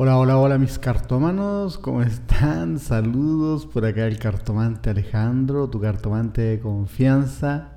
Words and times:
Hola, 0.00 0.16
hola, 0.16 0.38
hola 0.38 0.58
mis 0.58 0.78
cartómanos, 0.78 1.76
¿cómo 1.76 2.02
están? 2.02 2.78
Saludos 2.78 3.66
por 3.66 3.84
acá 3.84 4.06
el 4.06 4.16
cartomante 4.20 4.90
Alejandro, 4.90 5.68
tu 5.68 5.80
cartomante 5.80 6.40
de 6.40 6.60
confianza, 6.60 7.72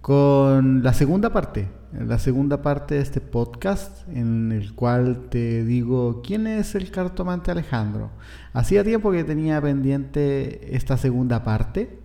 con 0.00 0.82
la 0.82 0.94
segunda 0.94 1.34
parte, 1.34 1.68
la 1.92 2.18
segunda 2.18 2.62
parte 2.62 2.94
de 2.94 3.02
este 3.02 3.20
podcast 3.20 4.08
en 4.08 4.52
el 4.52 4.74
cual 4.74 5.26
te 5.28 5.66
digo 5.66 6.22
quién 6.24 6.46
es 6.46 6.74
el 6.76 6.90
cartomante 6.90 7.50
Alejandro. 7.50 8.08
Hacía 8.54 8.82
tiempo 8.82 9.12
que 9.12 9.22
tenía 9.22 9.60
pendiente 9.60 10.74
esta 10.74 10.96
segunda 10.96 11.44
parte, 11.44 12.00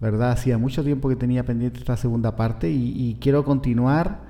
¿verdad? 0.00 0.30
Hacía 0.30 0.58
mucho 0.58 0.84
tiempo 0.84 1.08
que 1.08 1.16
tenía 1.16 1.44
pendiente 1.44 1.80
esta 1.80 1.96
segunda 1.96 2.36
parte 2.36 2.70
y, 2.70 2.92
y 2.94 3.16
quiero 3.16 3.44
continuar 3.44 4.25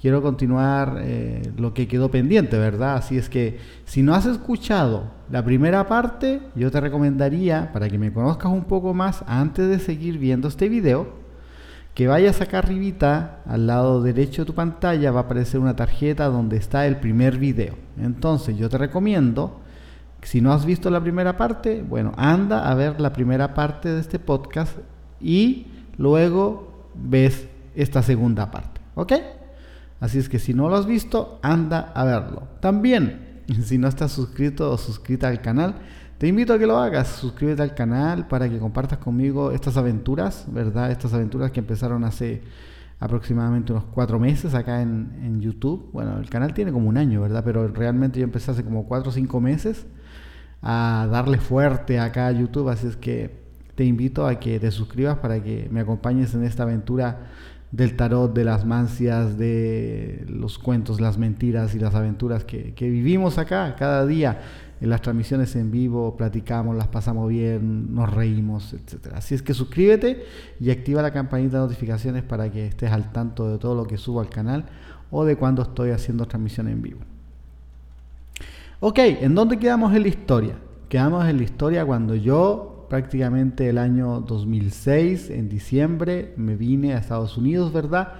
quiero 0.00 0.22
continuar 0.22 0.98
eh, 1.00 1.50
lo 1.56 1.74
que 1.74 1.88
quedó 1.88 2.10
pendiente, 2.10 2.58
¿verdad? 2.58 2.96
Así 2.96 3.16
es 3.16 3.28
que 3.28 3.58
si 3.84 4.02
no 4.02 4.14
has 4.14 4.26
escuchado 4.26 5.10
la 5.30 5.44
primera 5.44 5.86
parte, 5.86 6.40
yo 6.54 6.70
te 6.70 6.80
recomendaría, 6.80 7.72
para 7.72 7.88
que 7.88 7.98
me 7.98 8.12
conozcas 8.12 8.52
un 8.52 8.64
poco 8.64 8.94
más 8.94 9.24
antes 9.26 9.68
de 9.68 9.78
seguir 9.78 10.18
viendo 10.18 10.48
este 10.48 10.68
video, 10.68 11.26
que 11.94 12.08
vayas 12.08 12.42
acá 12.42 12.58
arribita, 12.58 13.38
al 13.46 13.66
lado 13.66 14.02
derecho 14.02 14.42
de 14.42 14.46
tu 14.46 14.54
pantalla, 14.54 15.10
va 15.12 15.20
a 15.20 15.22
aparecer 15.22 15.60
una 15.60 15.76
tarjeta 15.76 16.26
donde 16.26 16.58
está 16.58 16.86
el 16.86 16.98
primer 16.98 17.38
video. 17.38 17.74
Entonces 17.98 18.56
yo 18.58 18.68
te 18.68 18.76
recomiendo, 18.76 19.60
si 20.20 20.42
no 20.42 20.52
has 20.52 20.66
visto 20.66 20.90
la 20.90 21.00
primera 21.00 21.38
parte, 21.38 21.82
bueno, 21.82 22.12
anda 22.18 22.70
a 22.70 22.74
ver 22.74 23.00
la 23.00 23.14
primera 23.14 23.54
parte 23.54 23.88
de 23.88 24.00
este 24.00 24.18
podcast 24.18 24.76
y 25.22 25.68
luego 25.96 26.90
ves 26.94 27.48
esta 27.74 28.02
segunda 28.02 28.50
parte, 28.50 28.80
¿ok? 28.94 29.12
Así 30.00 30.18
es 30.18 30.28
que 30.28 30.38
si 30.38 30.54
no 30.54 30.68
lo 30.68 30.76
has 30.76 30.86
visto, 30.86 31.38
anda 31.42 31.92
a 31.94 32.04
verlo. 32.04 32.48
También, 32.60 33.42
si 33.64 33.78
no 33.78 33.88
estás 33.88 34.12
suscrito 34.12 34.70
o 34.70 34.78
suscrita 34.78 35.28
al 35.28 35.40
canal, 35.40 35.76
te 36.18 36.26
invito 36.26 36.54
a 36.54 36.58
que 36.58 36.66
lo 36.66 36.78
hagas. 36.78 37.08
Suscríbete 37.08 37.62
al 37.62 37.74
canal 37.74 38.26
para 38.28 38.48
que 38.48 38.58
compartas 38.58 38.98
conmigo 38.98 39.52
estas 39.52 39.76
aventuras, 39.76 40.46
¿verdad? 40.48 40.90
Estas 40.90 41.12
aventuras 41.12 41.50
que 41.50 41.60
empezaron 41.60 42.04
hace 42.04 42.42
aproximadamente 42.98 43.72
unos 43.72 43.84
cuatro 43.84 44.18
meses 44.18 44.54
acá 44.54 44.80
en, 44.80 45.40
YouTube. 45.40 45.90
Bueno, 45.92 46.18
el 46.18 46.30
canal 46.30 46.54
tiene 46.54 46.72
como 46.72 46.88
un 46.88 46.96
año, 46.96 47.20
¿verdad? 47.20 47.42
Pero 47.44 47.68
realmente 47.68 48.18
yo 48.18 48.24
empecé 48.24 48.50
hace 48.50 48.64
como 48.64 48.86
cuatro 48.86 49.10
o 49.10 49.12
cinco 49.12 49.40
meses 49.40 49.86
a 50.62 51.06
darle 51.10 51.38
fuerte 51.38 52.00
acá 52.00 52.28
a 52.28 52.32
YouTube. 52.32 52.70
Así 52.70 52.86
es 52.86 52.96
que 52.96 53.44
te 53.74 53.84
invito 53.84 54.26
a 54.26 54.40
que 54.40 54.58
te 54.58 54.70
suscribas 54.70 55.18
para 55.18 55.42
que 55.42 55.68
me 55.70 55.80
acompañes 55.80 56.34
en 56.34 56.44
esta 56.44 56.62
aventura 56.62 57.26
del 57.76 57.94
tarot, 57.94 58.32
de 58.32 58.42
las 58.42 58.64
mancias, 58.64 59.36
de 59.36 60.24
los 60.28 60.58
cuentos, 60.58 60.98
las 60.98 61.18
mentiras 61.18 61.74
y 61.74 61.78
las 61.78 61.94
aventuras 61.94 62.44
que, 62.44 62.72
vivimos 62.78 63.36
acá 63.36 63.76
cada 63.78 64.06
día. 64.06 64.40
En 64.80 64.90
las 64.90 65.00
transmisiones 65.02 65.56
en 65.56 65.70
vivo 65.70 66.16
platicamos, 66.16 66.76
las 66.76 66.88
pasamos 66.88 67.28
bien, 67.28 67.94
nos 67.94 68.12
reímos, 68.12 68.74
etc. 68.74 69.12
Así 69.14 69.34
es 69.34 69.42
que 69.42 69.54
suscríbete 69.54 70.24
y 70.58 70.70
activa 70.70 71.02
la 71.02 71.12
campanita 71.12 71.58
de 71.58 71.64
notificaciones 71.64 72.22
para 72.22 72.50
que 72.50 72.66
estés 72.66 72.90
al 72.90 73.12
tanto 73.12 73.50
de 73.50 73.58
todo 73.58 73.74
lo 73.74 73.86
que 73.86 73.98
subo 73.98 74.20
al 74.20 74.28
canal 74.28 74.64
o 75.10 75.24
de 75.24 75.36
cuando 75.36 75.62
estoy 75.62 75.90
haciendo 75.90 76.26
transmisión 76.26 76.68
en 76.68 76.82
vivo. 76.82 77.00
Ok, 78.80 78.98
¿en 78.98 79.34
dónde 79.34 79.58
quedamos 79.58 79.94
en 79.94 80.02
la 80.02 80.08
historia? 80.08 80.56
Quedamos 80.88 81.26
en 81.26 81.38
la 81.38 81.42
historia 81.42 81.84
cuando 81.84 82.14
yo 82.14 82.75
prácticamente 82.88 83.68
el 83.68 83.78
año 83.78 84.20
2006, 84.20 85.30
en 85.30 85.48
diciembre, 85.48 86.34
me 86.36 86.56
vine 86.56 86.94
a 86.94 86.98
Estados 86.98 87.36
Unidos, 87.36 87.72
¿verdad? 87.72 88.14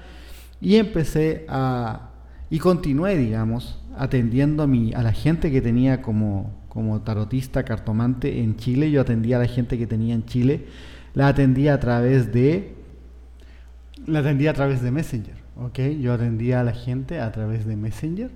Y 0.60 0.76
empecé 0.76 1.44
a, 1.48 2.10
y 2.50 2.58
continué, 2.58 3.16
digamos, 3.16 3.82
atendiendo 3.96 4.62
a, 4.62 4.66
mi, 4.66 4.92
a 4.92 5.02
la 5.02 5.12
gente 5.12 5.50
que 5.50 5.60
tenía 5.60 6.02
como, 6.02 6.54
como 6.68 7.00
tarotista, 7.02 7.64
cartomante 7.64 8.42
en 8.42 8.56
Chile. 8.56 8.90
Yo 8.90 9.00
atendía 9.00 9.36
a 9.36 9.40
la 9.40 9.48
gente 9.48 9.78
que 9.78 9.86
tenía 9.86 10.14
en 10.14 10.24
Chile. 10.24 10.66
La 11.14 11.28
atendía 11.28 11.74
a 11.74 11.80
través 11.80 12.32
de, 12.32 12.74
la 14.06 14.20
atendía 14.20 14.50
a 14.50 14.54
través 14.54 14.82
de 14.82 14.90
Messenger, 14.90 15.36
¿ok? 15.56 15.78
Yo 16.00 16.12
atendía 16.12 16.60
a 16.60 16.64
la 16.64 16.72
gente 16.72 17.20
a 17.20 17.32
través 17.32 17.66
de 17.66 17.76
Messenger. 17.76 18.30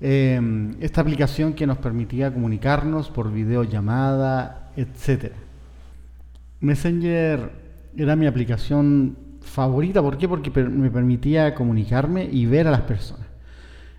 Em, 0.00 0.76
esta 0.80 1.00
aplicación 1.00 1.54
que 1.54 1.66
nos 1.66 1.78
permitía 1.78 2.32
comunicarnos 2.32 3.10
por 3.10 3.32
videollamada, 3.32 4.70
etcétera. 4.76 5.36
Messenger 6.66 7.50
era 7.96 8.16
mi 8.16 8.26
aplicación 8.26 9.16
favorita. 9.40 10.02
¿Por 10.02 10.18
qué? 10.18 10.28
Porque 10.28 10.50
me 10.50 10.90
permitía 10.90 11.54
comunicarme 11.54 12.28
y 12.30 12.46
ver 12.46 12.66
a 12.66 12.70
las 12.70 12.82
personas. 12.82 13.26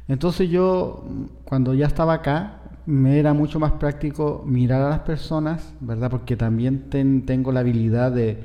Entonces 0.07 0.49
yo, 0.49 1.05
cuando 1.43 1.73
ya 1.73 1.87
estaba 1.87 2.13
acá, 2.13 2.61
me 2.85 3.19
era 3.19 3.33
mucho 3.33 3.59
más 3.59 3.73
práctico 3.73 4.43
mirar 4.45 4.81
a 4.81 4.89
las 4.89 4.99
personas, 4.99 5.73
¿verdad? 5.81 6.09
Porque 6.09 6.37
también 6.37 6.89
tengo 6.89 7.51
la 7.51 7.61
habilidad 7.61 8.11
de, 8.11 8.43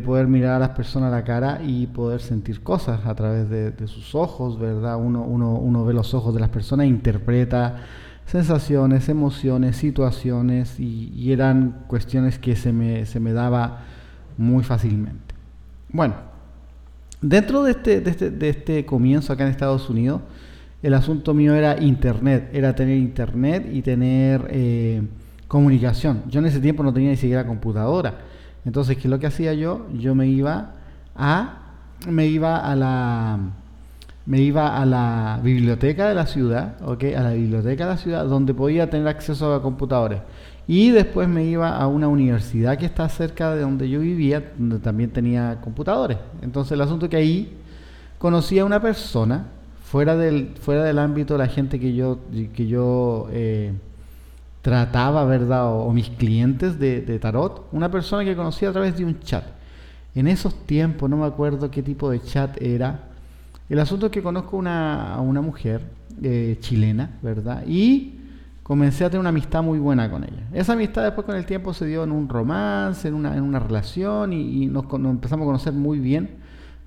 poder 0.00 0.26
mirar 0.26 0.56
a 0.56 0.58
las 0.58 0.70
personas 0.70 1.12
a 1.12 1.16
la 1.16 1.24
cara 1.24 1.60
y 1.62 1.86
poder 1.86 2.20
sentir 2.20 2.62
cosas 2.62 3.04
a 3.06 3.14
través 3.14 3.48
de, 3.50 3.86
sus 3.86 4.14
ojos, 4.14 4.58
¿verdad? 4.58 4.96
Uno, 4.96 5.22
uno, 5.22 5.54
uno 5.54 5.84
ve 5.84 5.92
los 5.92 6.14
ojos 6.14 6.34
de 6.34 6.40
las 6.40 6.50
personas 6.50 6.86
interpreta 6.86 7.84
sensaciones, 8.28 9.08
emociones, 9.08 9.76
situaciones 9.76 10.78
y, 10.78 11.32
eran 11.32 11.84
cuestiones 11.86 12.38
que 12.38 12.56
se 12.56 12.72
me, 12.72 13.06
se 13.06 13.20
me 13.20 13.32
daba 13.32 13.80
muy 14.36 14.62
fácilmente. 14.62 15.34
Bueno, 15.90 16.14
dentro 17.22 17.62
de 17.64 17.72
este, 17.72 18.00
de 18.00 18.10
este, 18.10 18.30
de 18.30 18.48
este 18.50 18.86
comienzo 18.86 19.32
acá 19.32 19.44
en 19.44 19.50
Estados 19.50 19.88
Unidos, 19.88 20.20
el 20.82 20.94
asunto 20.94 21.32
mío 21.32 21.54
era 21.54 21.80
Internet, 21.80 22.50
era 22.52 22.74
tener 22.74 22.98
Internet 22.98 23.66
y 23.72 23.80
tener 23.80 24.46
eh, 24.50 25.02
comunicación. 25.48 26.22
Yo 26.28 26.40
en 26.40 26.46
ese 26.46 26.60
tiempo 26.60 26.82
no 26.82 26.92
tenía 26.92 27.10
ni 27.10 27.16
siquiera 27.16 27.46
computadora. 27.46 28.18
Entonces, 28.64 28.96
¿qué 28.96 29.04
es 29.04 29.10
lo 29.10 29.18
que 29.18 29.26
hacía 29.26 29.54
yo? 29.54 29.86
Yo 29.94 30.14
me 30.14 30.28
iba 30.28 30.74
a, 31.16 31.58
me 32.06 32.26
iba 32.26 32.58
a 32.58 32.76
la 32.76 33.38
me 34.28 34.42
iba 34.42 34.76
a 34.76 34.84
la 34.84 35.40
biblioteca 35.42 36.06
de 36.06 36.14
la 36.14 36.26
ciudad, 36.26 36.74
¿ok? 36.84 37.02
A 37.16 37.22
la 37.22 37.32
biblioteca 37.32 37.84
de 37.84 37.90
la 37.92 37.96
ciudad 37.96 38.26
donde 38.26 38.52
podía 38.52 38.90
tener 38.90 39.08
acceso 39.08 39.54
a 39.54 39.62
computadores. 39.62 40.20
Y 40.66 40.90
después 40.90 41.26
me 41.26 41.44
iba 41.44 41.74
a 41.74 41.86
una 41.86 42.08
universidad 42.08 42.76
que 42.76 42.84
está 42.84 43.08
cerca 43.08 43.54
de 43.54 43.62
donde 43.62 43.88
yo 43.88 44.00
vivía, 44.00 44.52
donde 44.58 44.80
también 44.80 45.08
tenía 45.08 45.58
computadores. 45.62 46.18
Entonces 46.42 46.72
el 46.72 46.82
asunto 46.82 47.06
es 47.06 47.10
que 47.10 47.16
ahí 47.16 47.56
conocí 48.18 48.58
a 48.58 48.66
una 48.66 48.82
persona 48.82 49.46
fuera 49.82 50.14
del, 50.14 50.48
fuera 50.60 50.84
del 50.84 50.98
ámbito 50.98 51.32
de 51.32 51.38
la 51.38 51.48
gente 51.48 51.80
que 51.80 51.94
yo, 51.94 52.18
que 52.54 52.66
yo 52.66 53.28
eh, 53.32 53.72
trataba, 54.60 55.24
¿verdad? 55.24 55.72
O, 55.72 55.90
mis 55.94 56.10
clientes 56.10 56.78
de, 56.78 57.00
de 57.00 57.18
tarot, 57.18 57.66
una 57.72 57.90
persona 57.90 58.26
que 58.26 58.36
conocí 58.36 58.66
a 58.66 58.72
través 58.72 58.94
de 58.94 59.06
un 59.06 59.20
chat. 59.20 59.44
En 60.14 60.28
esos 60.28 60.54
tiempos, 60.66 61.08
no 61.08 61.16
me 61.16 61.24
acuerdo 61.24 61.70
qué 61.70 61.82
tipo 61.82 62.10
de 62.10 62.20
chat 62.20 62.60
era, 62.60 63.07
el 63.68 63.78
asunto 63.78 64.06
es 64.06 64.12
que 64.12 64.22
conozco 64.22 64.56
una, 64.56 65.14
a 65.14 65.20
una 65.20 65.40
mujer 65.40 65.82
eh, 66.22 66.56
chilena, 66.60 67.18
¿verdad? 67.22 67.64
Y 67.66 68.18
comencé 68.62 69.04
a 69.04 69.10
tener 69.10 69.20
una 69.20 69.28
amistad 69.28 69.62
muy 69.62 69.78
buena 69.78 70.10
con 70.10 70.24
ella. 70.24 70.48
Esa 70.52 70.72
amistad 70.72 71.02
después 71.02 71.26
con 71.26 71.36
el 71.36 71.46
tiempo 71.46 71.74
se 71.74 71.86
dio 71.86 72.04
en 72.04 72.12
un 72.12 72.28
romance, 72.28 73.08
en 73.08 73.14
una, 73.14 73.36
en 73.36 73.42
una 73.42 73.58
relación 73.58 74.32
y, 74.32 74.66
nos, 74.66 74.84
empezamos 74.92 75.44
a 75.44 75.46
conocer 75.46 75.72
muy 75.74 75.98
bien, 75.98 76.36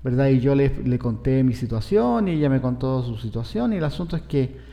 ¿verdad? 0.02 0.28
Y 0.28 0.40
yo 0.40 0.54
le, 0.54 0.82
le, 0.84 0.98
conté 0.98 1.42
mi 1.44 1.54
situación 1.54 2.28
y 2.28 2.32
ella 2.32 2.48
me 2.48 2.60
contó 2.60 3.02
su 3.04 3.16
situación 3.16 3.72
y 3.72 3.76
el 3.76 3.84
asunto 3.84 4.16
es 4.16 4.22
que 4.22 4.72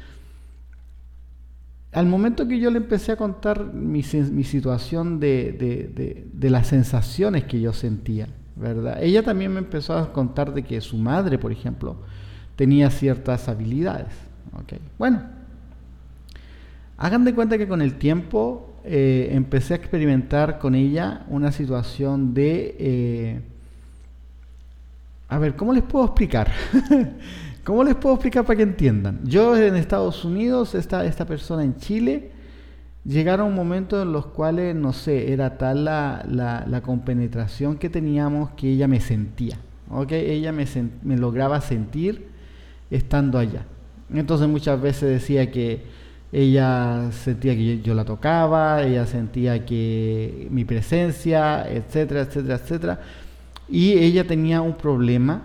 al 1.92 2.06
momento 2.06 2.48
que 2.48 2.60
yo 2.60 2.70
le 2.70 2.78
empecé 2.78 3.12
a 3.12 3.18
contar 3.18 3.74
mi, 3.74 4.04
mi 4.32 4.44
situación 4.44 5.20
de, 5.20 5.52
de, 5.54 6.28
de 6.32 6.50
las 6.50 6.68
sensaciones 6.68 7.46
que 7.46 7.60
yo 7.60 7.74
sentía, 7.74 8.28
¿verdad? 8.60 9.02
Ella 9.02 9.24
también 9.24 9.54
me 9.54 9.60
empezó 9.60 9.98
a 9.98 10.12
contar 10.12 10.54
de 10.54 10.64
que 10.64 10.82
su 10.82 10.98
madre, 10.98 11.38
por 11.38 11.52
ejemplo, 11.52 11.96
tenía 12.56 12.90
ciertas 12.92 13.48
habilidades. 13.48 14.14
Bueno, 14.98 15.24
hagan 16.98 17.24
de 17.24 17.34
cuenta 17.34 17.58
que 17.58 17.68
con 17.68 17.82
el 17.82 17.96
tiempo 17.96 18.76
eh, 18.84 19.30
empecé 19.32 19.74
a 19.74 19.78
experimentar 19.78 20.60
con 20.60 20.76
ella 20.76 21.26
una 21.30 21.52
situación 21.52 22.34
de... 22.34 22.76
Eh, 22.80 23.42
a 25.30 25.38
ver, 25.38 25.56
¿cómo 25.56 25.74
les 25.74 25.84
puedo 25.84 26.06
explicar? 26.06 26.52
¿Cómo 27.64 27.84
les 27.84 27.96
puedo 27.96 28.16
explicar 28.16 28.46
para 28.46 28.58
que 28.58 28.64
entiendan? 28.64 29.20
Yo 29.24 29.56
en 29.56 29.76
Estados 29.76 30.26
Unidos, 30.26 30.74
esta, 30.74 31.06
esta 31.06 31.26
persona 31.26 31.64
en 31.64 31.78
Chile, 31.78 32.32
llegaron 33.10 33.56
momentos 33.56 34.04
en 34.04 34.14
los 34.14 34.28
cuales, 34.28 34.76
no 34.76 34.94
sé, 34.94 35.34
era 35.34 35.58
tal 35.58 35.86
la, 35.86 36.24
la, 36.30 36.82
compenetración 36.82 37.78
que 37.78 37.90
teníamos 37.90 38.52
que 38.52 38.70
ella 38.70 38.88
me 38.88 39.02
sentía. 39.02 39.58
¿okay? 39.90 40.30
Ella 40.30 40.52
me, 40.52 40.66
me 41.04 41.18
lograba 41.18 41.60
sentir 41.60 42.28
estando 42.92 43.40
allá. 43.40 43.66
Entonces 44.14 44.48
muchas 44.48 44.80
veces 44.80 45.10
decía 45.10 45.52
que 45.52 45.82
ella 46.32 47.12
sentía 47.12 47.56
que 47.56 47.82
yo 47.82 47.96
la 47.96 48.06
tocaba, 48.06 48.84
ella 48.84 49.08
sentía 49.08 49.66
que 49.66 50.48
mi 50.52 50.64
presencia, 50.64 51.68
etcétera, 51.68 52.22
etcétera, 52.22 52.56
etcétera. 52.56 53.00
Y 53.68 53.94
ella 53.94 54.26
tenía 54.28 54.62
un 54.62 54.74
problema 54.74 55.42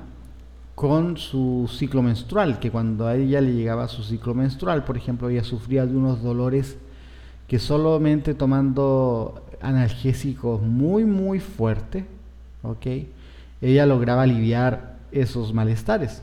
con 0.75 1.17
su 1.17 1.71
ciclo 1.73 2.03
menstrual, 2.03 2.59
que 2.59 2.71
cuando 2.71 3.07
a 3.07 3.17
ella 3.17 3.41
le 3.41 3.55
llegaba 3.55 3.89
su 3.89 4.03
ciclo 4.03 4.35
menstrual, 4.35 4.85
por 4.85 4.97
ejemplo, 4.97 5.31
ella 5.31 5.45
sufría 5.45 5.87
de 5.87 5.97
unos 5.97 6.23
dolores 6.23 6.77
que 7.49 7.59
solamente 7.59 8.35
tomando 8.35 9.43
analgésicos 9.61 10.63
muy, 10.63 11.05
muy 11.05 11.41
fuertes. 11.41 12.05
Ella 13.61 13.87
lograba 13.87 14.23
aliviar 14.23 14.97
esos 15.13 15.53
malestares. 15.53 16.23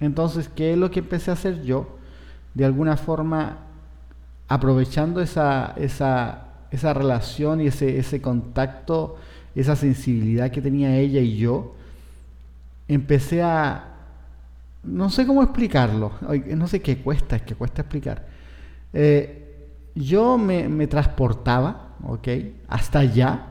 Entonces, 0.00 0.48
¿qué 0.54 0.72
es 0.72 0.78
lo 0.78 0.90
que 0.90 1.00
empecé 1.00 1.30
a 1.30 1.34
hacer 1.34 1.62
yo? 1.62 1.96
De 2.54 2.64
alguna 2.64 2.96
forma, 2.96 3.58
aprovechando 4.48 5.20
esa, 5.20 5.74
esa, 5.76 6.48
esa 6.70 6.92
relación 6.92 7.60
y 7.60 7.68
ese, 7.68 7.98
ese 7.98 8.20
contacto, 8.20 9.16
esa 9.54 9.76
sensibilidad 9.76 10.50
que 10.50 10.60
tenía 10.60 10.96
ella 10.96 11.20
y 11.20 11.36
yo, 11.36 11.74
empecé 12.88 13.42
a, 13.42 13.84
no 14.82 15.08
sé 15.10 15.26
cómo 15.26 15.42
explicarlo, 15.42 16.12
no 16.48 16.66
sé 16.66 16.80
qué 16.82 16.98
cuesta, 16.98 17.36
es 17.36 17.42
que 17.42 17.54
cuesta 17.54 17.82
explicar. 17.82 18.26
Eh, 18.92 19.41
yo 19.94 20.38
me, 20.38 20.86
transportaba, 20.86 21.94
¿ok? 22.04 22.28
Hasta 22.68 23.00
allá 23.00 23.46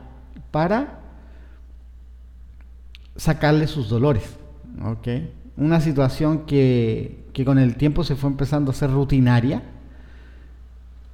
para 0.50 1.00
sacarle 3.16 3.66
sus 3.66 3.88
dolores, 3.88 4.36
¿ok? 4.84 5.08
Una 5.56 5.80
situación 5.80 6.46
que, 6.46 7.24
que 7.32 7.44
con 7.44 7.58
el 7.58 7.76
tiempo 7.76 8.04
se 8.04 8.16
fue 8.16 8.30
empezando 8.30 8.70
a 8.70 8.74
ser 8.74 8.90
rutinaria. 8.90 9.62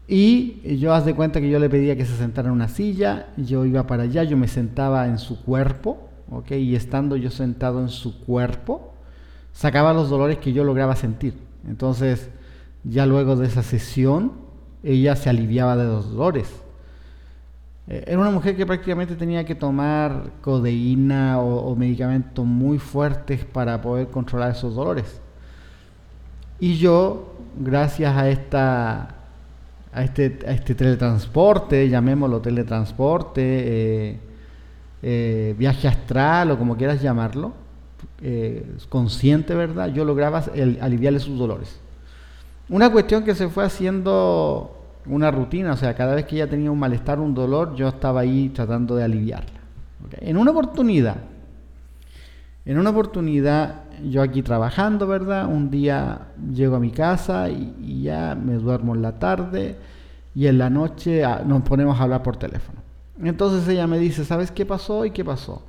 Y 0.06 0.78
yo 0.78 0.94
haz 0.94 1.04
de 1.04 1.14
cuenta 1.14 1.40
que 1.40 1.50
yo 1.50 1.58
le 1.58 1.68
pedía 1.68 1.96
que 1.96 2.06
se 2.06 2.16
sentara 2.16 2.48
en 2.48 2.54
una 2.54 2.68
silla, 2.68 3.26
yo 3.36 3.66
iba 3.66 3.86
para 3.86 4.04
allá, 4.04 4.24
yo 4.24 4.38
me 4.38 4.48
sentaba 4.48 5.06
en 5.06 5.18
su 5.18 5.42
cuerpo, 5.42 6.08
¿ok? 6.30 6.52
Y 6.52 6.76
estando 6.76 7.16
yo 7.16 7.30
sentado 7.30 7.80
en 7.80 7.90
su 7.90 8.18
cuerpo, 8.20 8.94
sacaba 9.52 9.92
los 9.92 10.08
dolores 10.08 10.38
que 10.38 10.54
yo 10.54 10.64
lograba 10.64 10.96
sentir. 10.96 11.34
Entonces, 11.68 12.30
ya 12.84 13.04
luego 13.04 13.36
de 13.36 13.46
esa 13.46 13.62
sesión, 13.62 14.47
ella 14.82 15.16
se 15.16 15.28
aliviaba 15.28 15.76
de 15.76 15.84
los 15.84 16.10
dolores. 16.10 16.48
Eh, 17.88 18.04
era 18.06 18.18
una 18.18 18.30
mujer 18.30 18.56
que 18.56 18.66
prácticamente 18.66 19.16
tenía 19.16 19.44
que 19.44 19.54
tomar 19.54 20.32
codeína 20.40 21.40
o, 21.40 21.74
medicamentos 21.74 22.44
muy 22.44 22.78
fuertes 22.78 23.44
para 23.44 23.80
poder 23.80 24.08
controlar 24.08 24.52
esos 24.52 24.74
dolores. 24.74 25.20
Y 26.60 26.76
yo, 26.76 27.34
gracias 27.58 28.16
a 28.16 28.28
esta 28.28 29.14
a 29.90 30.04
este, 30.04 30.38
a 30.46 30.52
este 30.52 30.74
teletransporte, 30.74 31.88
llamémoslo 31.88 32.40
teletransporte, 32.40 33.40
eh, 33.42 34.18
eh, 35.02 35.54
viaje 35.58 35.88
astral 35.88 36.50
o 36.50 36.58
como 36.58 36.76
quieras 36.76 37.00
llamarlo, 37.00 37.52
consciente, 38.88 39.54
¿verdad? 39.54 39.88
Yo 39.88 40.04
lograba 40.04 40.44
aliviarle 40.80 41.20
sus 41.20 41.38
dolores. 41.38 41.80
Una 42.68 42.90
cuestión 42.90 43.24
que 43.24 43.34
se 43.34 43.48
fue 43.48 43.64
haciendo 43.64 44.76
una 45.06 45.30
rutina, 45.30 45.72
o 45.72 45.76
sea, 45.76 45.94
cada 45.94 46.14
vez 46.14 46.26
que 46.26 46.36
ella 46.36 46.50
tenía 46.50 46.70
un 46.70 46.78
malestar, 46.78 47.18
un 47.18 47.34
dolor, 47.34 47.74
yo 47.74 47.88
estaba 47.88 48.20
ahí 48.20 48.50
tratando 48.50 48.94
de 48.94 49.04
aliviarla. 49.04 49.58
En 50.20 50.36
una 50.36 50.50
oportunidad, 50.50 51.16
en 52.66 52.78
una 52.78 52.90
oportunidad, 52.90 53.84
yo 54.04 54.20
aquí 54.20 54.42
trabajando, 54.42 55.06
¿verdad? 55.06 55.46
Un 55.46 55.70
día 55.70 56.28
llego 56.52 56.76
a 56.76 56.80
mi 56.80 56.90
casa 56.90 57.48
y, 57.48 58.02
ya 58.02 58.34
me 58.34 58.54
duermo 58.54 58.94
en 58.94 59.02
la 59.02 59.18
tarde 59.18 59.78
y 60.34 60.46
en 60.46 60.58
la 60.58 60.68
noche 60.68 61.24
ah, 61.24 61.42
nos 61.44 61.62
ponemos 61.62 61.98
a 61.98 62.02
hablar 62.02 62.22
por 62.22 62.36
teléfono. 62.36 62.80
Entonces 63.22 63.66
ella 63.68 63.86
me 63.86 63.98
dice, 63.98 64.24
¿sabes 64.24 64.50
qué 64.50 64.66
pasó 64.66 65.06
y 65.06 65.10
qué 65.10 65.24
pasó? 65.24 65.62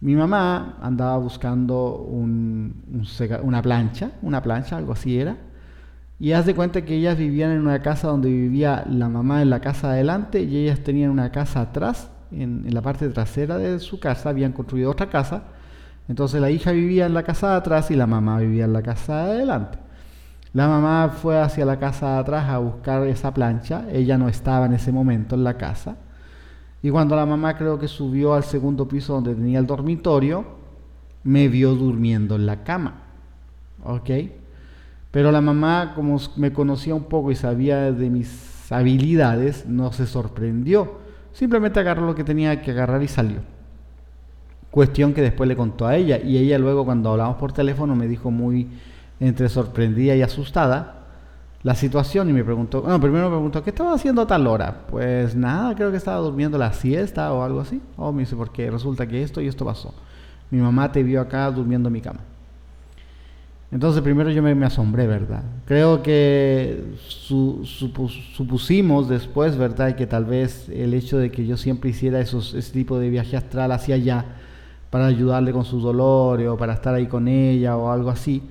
Mi 0.00 0.14
mamá 0.14 0.78
andaba 0.80 1.18
buscando 1.18 1.96
una 1.96 3.62
plancha, 3.62 4.12
una 4.22 4.42
plancha, 4.42 4.76
algo 4.76 4.92
así 4.92 5.18
era, 5.18 5.36
y 6.18 6.32
haz 6.32 6.46
de 6.46 6.54
cuenta 6.54 6.82
que 6.82 6.94
ellas 6.94 7.18
vivían 7.18 7.50
en 7.50 7.60
una 7.60 7.82
casa 7.82 8.08
donde 8.08 8.30
vivía 8.30 8.84
la 8.88 9.08
mamá 9.08 9.42
en 9.42 9.50
la 9.50 9.60
casa 9.60 9.90
adelante 9.90 10.42
y 10.42 10.56
ellas 10.56 10.80
tenían 10.80 11.10
una 11.10 11.30
casa 11.30 11.60
atrás, 11.60 12.10
en, 12.30 12.66
la 12.72 12.80
parte 12.80 13.08
trasera 13.10 13.58
de 13.58 13.78
su 13.80 14.00
casa, 14.00 14.30
habían 14.30 14.52
construido 14.52 14.90
otra 14.90 15.10
casa. 15.10 15.42
Entonces 16.08 16.40
la 16.40 16.50
hija 16.50 16.72
vivía 16.72 17.06
en 17.06 17.14
la 17.14 17.22
casa 17.22 17.50
de 17.50 17.56
atrás 17.56 17.90
y 17.90 17.96
la 17.96 18.06
mamá 18.06 18.38
vivía 18.38 18.64
en 18.64 18.72
la 18.72 18.82
casa 18.82 19.26
de 19.26 19.32
adelante. 19.32 19.78
La 20.54 20.68
mamá 20.68 21.10
fue 21.10 21.38
hacia 21.38 21.66
la 21.66 21.78
casa 21.78 22.14
de 22.14 22.18
atrás 22.20 22.48
a 22.48 22.58
buscar 22.58 23.06
esa 23.06 23.34
plancha, 23.34 23.84
ella 23.92 24.16
no 24.16 24.28
estaba 24.28 24.64
en 24.66 24.72
ese 24.72 24.92
momento 24.92 25.34
en 25.34 25.44
la 25.44 25.58
casa. 25.58 25.96
Y 26.82 26.88
cuando 26.88 27.14
la 27.14 27.26
mamá 27.26 27.58
creo 27.58 27.78
que 27.78 27.88
subió 27.88 28.32
al 28.32 28.44
segundo 28.44 28.88
piso 28.88 29.12
donde 29.12 29.34
tenía 29.34 29.58
el 29.58 29.66
dormitorio, 29.66 30.46
me 31.24 31.48
vio 31.48 31.74
durmiendo 31.74 32.36
en 32.36 32.46
la 32.46 32.62
cama. 32.62 33.02
¿Ok? 33.84 34.10
Pero 35.16 35.32
la 35.32 35.40
mamá, 35.40 35.92
como 35.94 36.18
me 36.36 36.52
conocía 36.52 36.94
un 36.94 37.04
poco 37.04 37.30
y 37.30 37.36
sabía 37.36 37.90
de 37.90 38.10
mis 38.10 38.70
habilidades, 38.70 39.64
no 39.66 39.90
se 39.90 40.06
sorprendió. 40.06 40.98
Simplemente 41.32 41.80
agarró 41.80 42.04
lo 42.04 42.14
que 42.14 42.22
tenía 42.22 42.60
que 42.60 42.72
agarrar 42.72 43.02
y 43.02 43.08
salió. 43.08 43.38
Cuestión 44.70 45.14
que 45.14 45.22
después 45.22 45.48
le 45.48 45.56
contó 45.56 45.86
a 45.86 45.96
ella. 45.96 46.18
Y 46.18 46.36
ella 46.36 46.58
luego 46.58 46.84
cuando 46.84 47.12
hablamos 47.12 47.38
por 47.38 47.54
teléfono 47.54 47.96
me 47.96 48.08
dijo 48.08 48.30
muy 48.30 48.68
entre 49.18 49.48
sorprendida 49.48 50.14
y 50.14 50.20
asustada 50.20 51.06
la 51.62 51.74
situación 51.74 52.28
y 52.28 52.34
me 52.34 52.44
preguntó, 52.44 52.82
bueno, 52.82 53.00
primero 53.00 53.30
me 53.30 53.36
preguntó, 53.36 53.64
¿qué 53.64 53.70
estaba 53.70 53.94
haciendo 53.94 54.20
a 54.20 54.26
tal 54.26 54.46
hora? 54.46 54.82
Pues 54.90 55.34
nada, 55.34 55.74
creo 55.74 55.90
que 55.90 55.96
estaba 55.96 56.18
durmiendo 56.18 56.58
la 56.58 56.74
siesta 56.74 57.32
o 57.32 57.42
algo 57.42 57.60
así. 57.60 57.80
Oh, 57.96 58.12
me 58.12 58.24
dice, 58.24 58.36
porque 58.36 58.70
resulta 58.70 59.06
que 59.06 59.22
esto 59.22 59.40
y 59.40 59.48
esto 59.48 59.64
pasó. 59.64 59.94
Mi 60.50 60.60
mamá 60.60 60.92
te 60.92 61.02
vio 61.02 61.22
acá 61.22 61.50
durmiendo 61.50 61.88
en 61.88 61.94
mi 61.94 62.02
cama. 62.02 62.20
Entonces 63.76 64.00
primero 64.00 64.30
yo 64.30 64.42
me, 64.42 64.64
asombré, 64.64 65.06
¿verdad? 65.06 65.42
Creo 65.66 66.02
que 66.02 66.94
supusimos 66.96 69.06
después, 69.06 69.58
¿verdad? 69.58 69.94
Que 69.96 70.06
tal 70.06 70.24
vez 70.24 70.70
el 70.70 70.94
hecho 70.94 71.18
de 71.18 71.30
que 71.30 71.46
yo 71.46 71.58
siempre 71.58 71.90
hiciera 71.90 72.18
esos, 72.18 72.54
ese 72.54 72.72
tipo 72.72 72.98
de 72.98 73.10
viaje 73.10 73.36
astral 73.36 73.72
hacia 73.72 73.96
allá 73.96 74.24
para 74.88 75.04
ayudarle 75.04 75.52
con 75.52 75.66
sus 75.66 75.82
dolores 75.82 76.48
o 76.48 76.56
para 76.56 76.72
estar 76.72 76.94
ahí 76.94 77.06
con 77.06 77.28
ella 77.28 77.76
o 77.76 77.90
algo 77.90 78.08
así, 78.08 78.44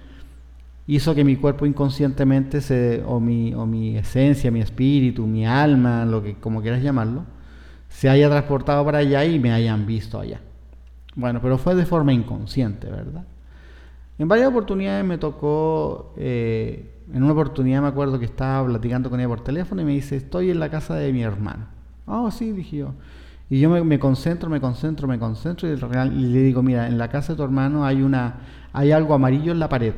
hizo 0.86 1.16
que 1.16 1.24
mi 1.24 1.38
cuerpo 1.38 1.66
inconscientemente, 1.66 3.04
o, 3.08 3.20
mi, 3.20 3.52
o 3.56 3.66
mi 3.66 3.98
esencia, 3.98 4.52
mi 4.52 4.62
espíritu, 4.62 5.26
mi 5.26 5.44
alma, 5.44 6.06
lo 6.06 6.22
que 6.22 6.36
como 6.36 6.62
quieras 6.62 6.84
llamarlo, 6.84 7.24
se 7.90 8.10
haya 8.10 8.30
transportado 8.30 8.86
para 8.86 9.00
allá 9.00 9.26
y 9.26 9.40
me 9.40 9.52
hayan 9.52 9.88
visto 9.88 10.20
allá. 10.20 10.40
Bueno, 11.16 11.40
pero 11.42 11.58
fue 11.58 11.74
de 11.74 11.88
forma 11.88 12.14
inconsciente, 12.14 12.92
¿verdad? 12.92 13.26
En 14.18 14.28
varias 14.28 14.48
oportunidades 14.48 15.06
me 15.06 15.18
tocó, 15.18 16.14
eh, 16.18 17.04
en 17.14 17.22
una 17.22 17.34
oportunidad 17.34 17.82
me 17.82 17.88
acuerdo 17.90 18.18
que 18.18 18.26
estaba 18.26 18.66
platicando 18.66 19.10
con 19.10 19.20
ella 19.20 19.28
por 19.28 19.42
teléfono 19.42 19.82
y 19.82 19.86
me 19.86 19.92
dice, 19.92 20.16
estoy 20.16 20.52
en 20.52 20.60
la 20.60 20.70
casa 20.70 20.96
de 20.96 21.12
mi 21.12 21.22
hermano. 21.22 21.66
Oh, 22.06 22.32
sí, 22.32 22.52
dije 22.52 22.78
yo. 22.78 22.94
Y 23.50 23.60
yo 23.60 23.70
me, 23.70 24.00
concentro, 24.00 24.50
me 24.50 24.60
concentro, 24.60 25.08
me 25.08 25.20
concentro 25.20 25.68
y, 25.68 25.76
le 25.76 26.40
digo, 26.40 26.64
mira, 26.64 26.88
en 26.88 26.98
la 26.98 27.10
casa 27.10 27.34
de 27.34 27.38
tu 27.38 27.44
hermano 27.44 27.86
hay, 27.86 28.02
una, 28.02 28.38
hay 28.74 28.92
algo 28.92 29.14
amarillo 29.14 29.52
en 29.52 29.60
la 29.60 29.70
pared. 29.70 29.94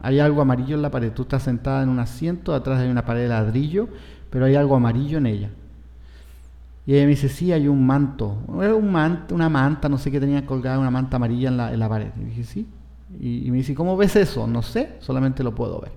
Hay 0.00 0.20
algo 0.20 0.42
amarillo 0.42 0.76
en 0.76 0.82
la 0.82 0.90
pared. 0.90 1.12
Tú 1.12 1.22
estás 1.22 1.42
sentada 1.42 1.82
en 1.82 1.88
un 1.88 1.98
asiento, 1.98 2.54
atrás 2.54 2.80
hay 2.80 2.90
una 2.90 3.04
pared 3.04 3.22
de 3.22 3.28
ladrillo, 3.28 3.88
pero 4.30 4.44
hay 4.44 4.54
algo 4.54 4.76
amarillo 4.76 5.18
en 5.18 5.26
ella. 5.26 5.50
Y 6.86 6.94
ella 6.94 7.04
me 7.04 7.10
dice, 7.10 7.28
sí, 7.28 7.52
hay 7.52 7.66
un 7.66 7.84
manto. 7.84 8.36
Era 8.60 8.74
un 8.74 8.94
una 9.30 9.48
manta, 9.48 9.88
no 9.88 9.98
sé 9.98 10.10
qué 10.10 10.20
tenía 10.20 10.44
colgada, 10.44 10.78
una 10.78 10.90
manta 10.90 11.16
amarilla 11.16 11.48
en 11.48 11.56
la, 11.56 11.72
en 11.72 11.78
la 11.78 11.88
pared. 11.88 12.10
Y 12.20 12.24
dije, 12.24 12.44
sí, 12.44 12.66
y, 13.20 13.50
me 13.50 13.58
dice, 13.58 13.74
¿cómo 13.74 13.96
ves 13.96 14.16
eso? 14.16 14.46
No 14.46 14.62
sé, 14.62 14.96
solamente 15.00 15.42
lo 15.42 15.54
puedo 15.54 15.80
ver. 15.80 15.92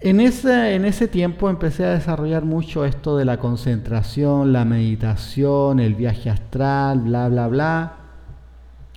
En 0.00 0.20
ese, 0.20 0.74
en 0.74 0.86
ese 0.86 1.08
tiempo 1.08 1.50
empecé 1.50 1.84
a 1.84 1.90
desarrollar 1.90 2.44
mucho 2.44 2.86
esto 2.86 3.18
de 3.18 3.26
la 3.26 3.38
concentración, 3.38 4.52
la 4.52 4.64
meditación, 4.64 5.78
el 5.78 5.94
viaje 5.94 6.30
astral, 6.30 7.00
bla, 7.00 7.28
bla, 7.28 7.48
bla. 7.48 7.96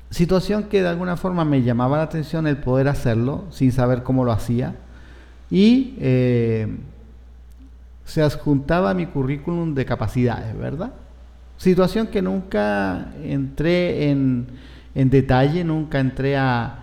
Situación 0.10 0.66
que 0.66 0.82
de 0.82 0.88
alguna 0.88 1.18
forma 1.18 1.44
me 1.44 1.62
llamaba 1.64 1.98
la 1.98 2.04
atención 2.04 2.48
el 2.48 2.58
poder 2.58 2.88
hacerlo 2.88 3.46
sin 3.50 3.72
saber 3.72 4.04
cómo 4.04 4.24
lo 4.24 4.32
hacía. 4.32 4.76
Y 5.52 5.96
eh, 6.00 6.78
se 8.06 8.22
adjuntaba 8.22 8.92
a 8.92 8.94
mi 8.94 9.08
currículum 9.08 9.74
de 9.76 9.86
capacidades, 9.86 10.58
¿verdad? 10.58 10.94
Situación 11.58 12.08
que 12.08 12.22
nunca 12.22 13.14
entré 13.24 14.10
en 14.10 14.48
en 14.96 15.10
detalle, 15.10 15.64
nunca 15.64 16.00
entré 16.00 16.38
a, 16.38 16.80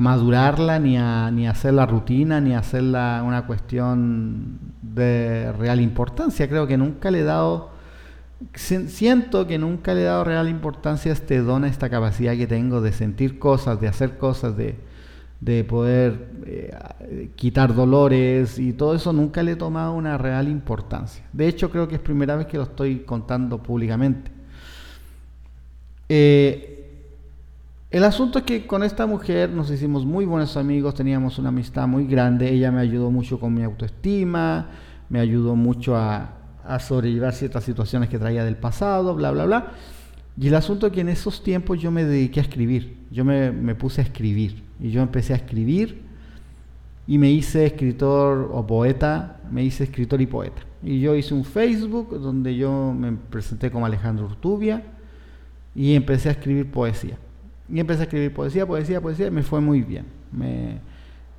madurarla, 0.00 0.80
ni 0.80 0.98
a, 0.98 1.30
ni 1.30 1.46
hacer 1.46 1.74
la 1.74 1.86
rutina, 1.86 2.40
ni 2.40 2.54
a 2.54 2.58
hacerla 2.58 3.22
una 3.24 3.46
cuestión 3.46 4.58
de 4.82 5.52
real 5.52 5.80
importancia. 5.80 6.48
Creo 6.48 6.66
que 6.66 6.76
nunca 6.76 7.10
le 7.10 7.20
he 7.20 7.24
dado, 7.24 7.70
siento 8.54 9.46
que 9.46 9.58
nunca 9.58 9.94
le 9.94 10.00
he 10.00 10.04
dado 10.04 10.24
real 10.24 10.48
importancia 10.48 11.12
a 11.12 11.14
este 11.14 11.38
don, 11.38 11.62
a 11.62 11.68
esta 11.68 11.88
capacidad 11.88 12.36
que 12.36 12.48
tengo 12.48 12.80
de 12.80 12.92
sentir 12.92 13.38
cosas, 13.38 13.80
de 13.80 13.86
hacer 13.86 14.18
cosas, 14.18 14.56
de, 14.56 14.74
poder 15.68 16.30
eh, 16.46 17.30
quitar 17.36 17.72
dolores 17.72 18.58
y 18.58 18.72
todo 18.72 18.96
eso 18.96 19.12
nunca 19.12 19.44
le 19.44 19.52
he 19.52 19.56
tomado 19.56 19.92
una 19.92 20.18
real 20.18 20.48
importancia. 20.48 21.24
De 21.32 21.46
hecho, 21.46 21.70
creo 21.70 21.86
que 21.86 21.94
es 21.94 22.00
primera 22.00 22.34
vez 22.34 22.46
que 22.46 22.56
lo 22.56 22.64
estoy 22.64 23.00
contando 23.00 23.62
públicamente. 23.62 24.32
Eh, 26.08 26.75
El 27.88 28.02
asunto 28.02 28.40
es 28.40 28.44
que 28.44 28.66
con 28.66 28.82
esta 28.82 29.06
mujer 29.06 29.50
nos 29.50 29.70
hicimos 29.70 30.04
muy 30.04 30.24
buenos 30.24 30.56
amigos, 30.56 30.96
teníamos 30.96 31.38
una 31.38 31.50
amistad 31.50 31.86
muy 31.86 32.04
grande, 32.04 32.52
ella 32.52 32.72
me 32.72 32.80
ayudó 32.80 33.12
mucho 33.12 33.38
con 33.38 33.54
mi 33.54 33.62
autoestima, 33.62 34.70
me 35.08 35.20
ayudó 35.20 35.54
mucho 35.54 35.96
a, 35.96 36.32
sobrellevar 36.80 37.32
ciertas 37.32 37.62
situaciones 37.62 38.08
que 38.08 38.18
traía 38.18 38.44
del 38.44 38.56
pasado, 38.56 39.14
bla, 39.14 39.30
bla, 39.30 39.44
bla. 39.46 39.72
Y 40.36 40.48
el 40.48 40.56
asunto 40.56 40.88
es 40.88 40.92
que 40.92 41.02
en 41.02 41.08
esos 41.08 41.44
tiempos 41.44 41.80
yo 41.80 41.92
me 41.92 42.04
dediqué 42.04 42.40
a 42.40 42.42
escribir, 42.42 43.06
yo 43.12 43.24
me, 43.24 43.52
me 43.52 43.76
puse 43.76 44.00
a 44.00 44.04
escribir 44.04 44.64
y 44.80 44.90
yo 44.90 45.00
empecé 45.00 45.32
a 45.32 45.36
escribir 45.36 46.02
y 47.06 47.18
me 47.18 47.30
hice 47.30 47.66
escritor 47.66 48.50
o 48.52 48.66
poeta, 48.66 49.38
me 49.48 49.62
hice 49.62 49.84
escritor 49.84 50.20
y 50.20 50.26
poeta. 50.26 50.60
Y 50.82 50.98
yo 50.98 51.14
hice 51.14 51.34
un 51.34 51.44
Facebook 51.44 52.18
donde 52.18 52.56
yo 52.56 52.92
me 52.92 53.12
presenté 53.12 53.70
como 53.70 53.86
Alejandro 53.86 54.26
Urtubia 54.26 54.82
y 55.72 55.94
empecé 55.94 56.30
a 56.30 56.32
escribir 56.32 56.68
poesía. 56.68 57.16
Y 57.72 57.80
empecé 57.80 58.00
a 58.00 58.04
escribir 58.04 58.32
poesía, 58.32 58.66
poesía, 58.66 59.00
poesía, 59.00 59.26
y 59.26 59.30
me 59.30 59.42
fue 59.42 59.60
muy 59.60 59.82
bien. 59.82 60.06
Me, 60.32 60.78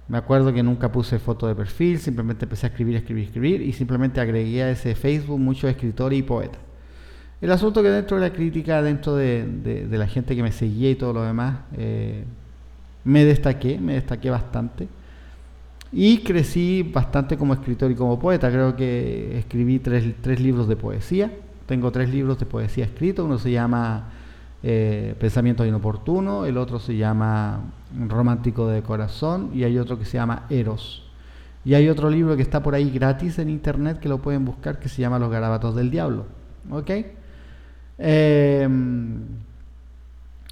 me 0.07 0.17
acuerdo 0.17 0.53
que 0.53 0.63
nunca 0.63 0.91
puse 0.91 1.19
foto 1.19 1.47
de 1.47 1.55
perfil, 1.55 1.99
simplemente 1.99 2.45
empecé 2.45 2.67
a 2.67 2.69
escribir, 2.69 2.95
escribir, 2.95 3.25
escribir 3.25 3.61
y 3.61 3.73
simplemente 3.73 4.21
agregué 4.21 4.63
a 4.63 4.71
ese 4.71 4.95
Facebook 4.95 5.39
muchos 5.39 5.69
escritores 5.69 6.17
y 6.17 6.23
poetas. 6.23 6.61
El 7.41 7.51
asunto 7.51 7.83
que 7.83 7.89
dentro 7.89 8.17
de 8.17 8.29
la 8.29 8.33
crítica, 8.33 8.81
dentro 8.81 9.15
de, 9.15 9.87
la 9.91 10.07
gente 10.07 10.35
que 10.35 10.41
me 10.41 10.51
seguía 10.51 10.89
y 10.89 10.95
todo 10.95 11.13
lo 11.13 11.23
demás, 11.23 11.59
eh, 11.77 12.23
me 13.03 13.25
destaqué, 13.25 13.77
me 13.77 13.93
destaqué 13.93 14.29
bastante. 14.29 14.87
Y 15.91 16.19
crecí 16.19 16.89
bastante 16.93 17.37
como 17.37 17.53
escritor 17.53 17.91
y 17.91 17.95
como 17.95 18.17
poeta. 18.19 18.49
Creo 18.49 18.75
que 18.75 19.37
escribí 19.37 19.79
tres, 19.79 20.15
tres 20.21 20.39
libros 20.39 20.67
de 20.67 20.75
poesía. 20.75 21.31
Tengo 21.65 21.91
tres 21.91 22.09
libros 22.09 22.39
de 22.39 22.45
poesía 22.45 22.85
escritos. 22.85 23.25
Uno 23.25 23.37
se 23.37 23.51
llama 23.51 24.09
eh, 24.63 25.15
Pensamientos 25.19 25.67
Inoportunos, 25.67 26.47
el 26.47 26.57
otro 26.57 26.79
se 26.79 26.97
llama 26.97 27.61
Romántico 28.07 28.67
de 28.67 28.81
Corazón 28.81 29.51
y 29.53 29.63
hay 29.63 29.77
otro 29.77 29.97
que 29.99 30.05
se 30.05 30.17
llama 30.17 30.45
Eros. 30.49 31.03
Y 31.63 31.73
hay 31.73 31.89
otro 31.89 32.09
libro 32.09 32.35
que 32.35 32.41
está 32.41 32.63
por 32.63 32.75
ahí 32.75 32.89
gratis 32.89 33.39
en 33.39 33.49
internet 33.49 33.99
que 33.99 34.07
lo 34.07 34.19
pueden 34.19 34.45
buscar 34.45 34.79
que 34.79 34.87
se 34.87 35.01
llama 35.01 35.19
Los 35.19 35.29
Garabatos 35.29 35.75
del 35.75 35.91
Diablo. 35.91 36.25
¿Ok? 36.71 36.91
Em, 37.97 39.21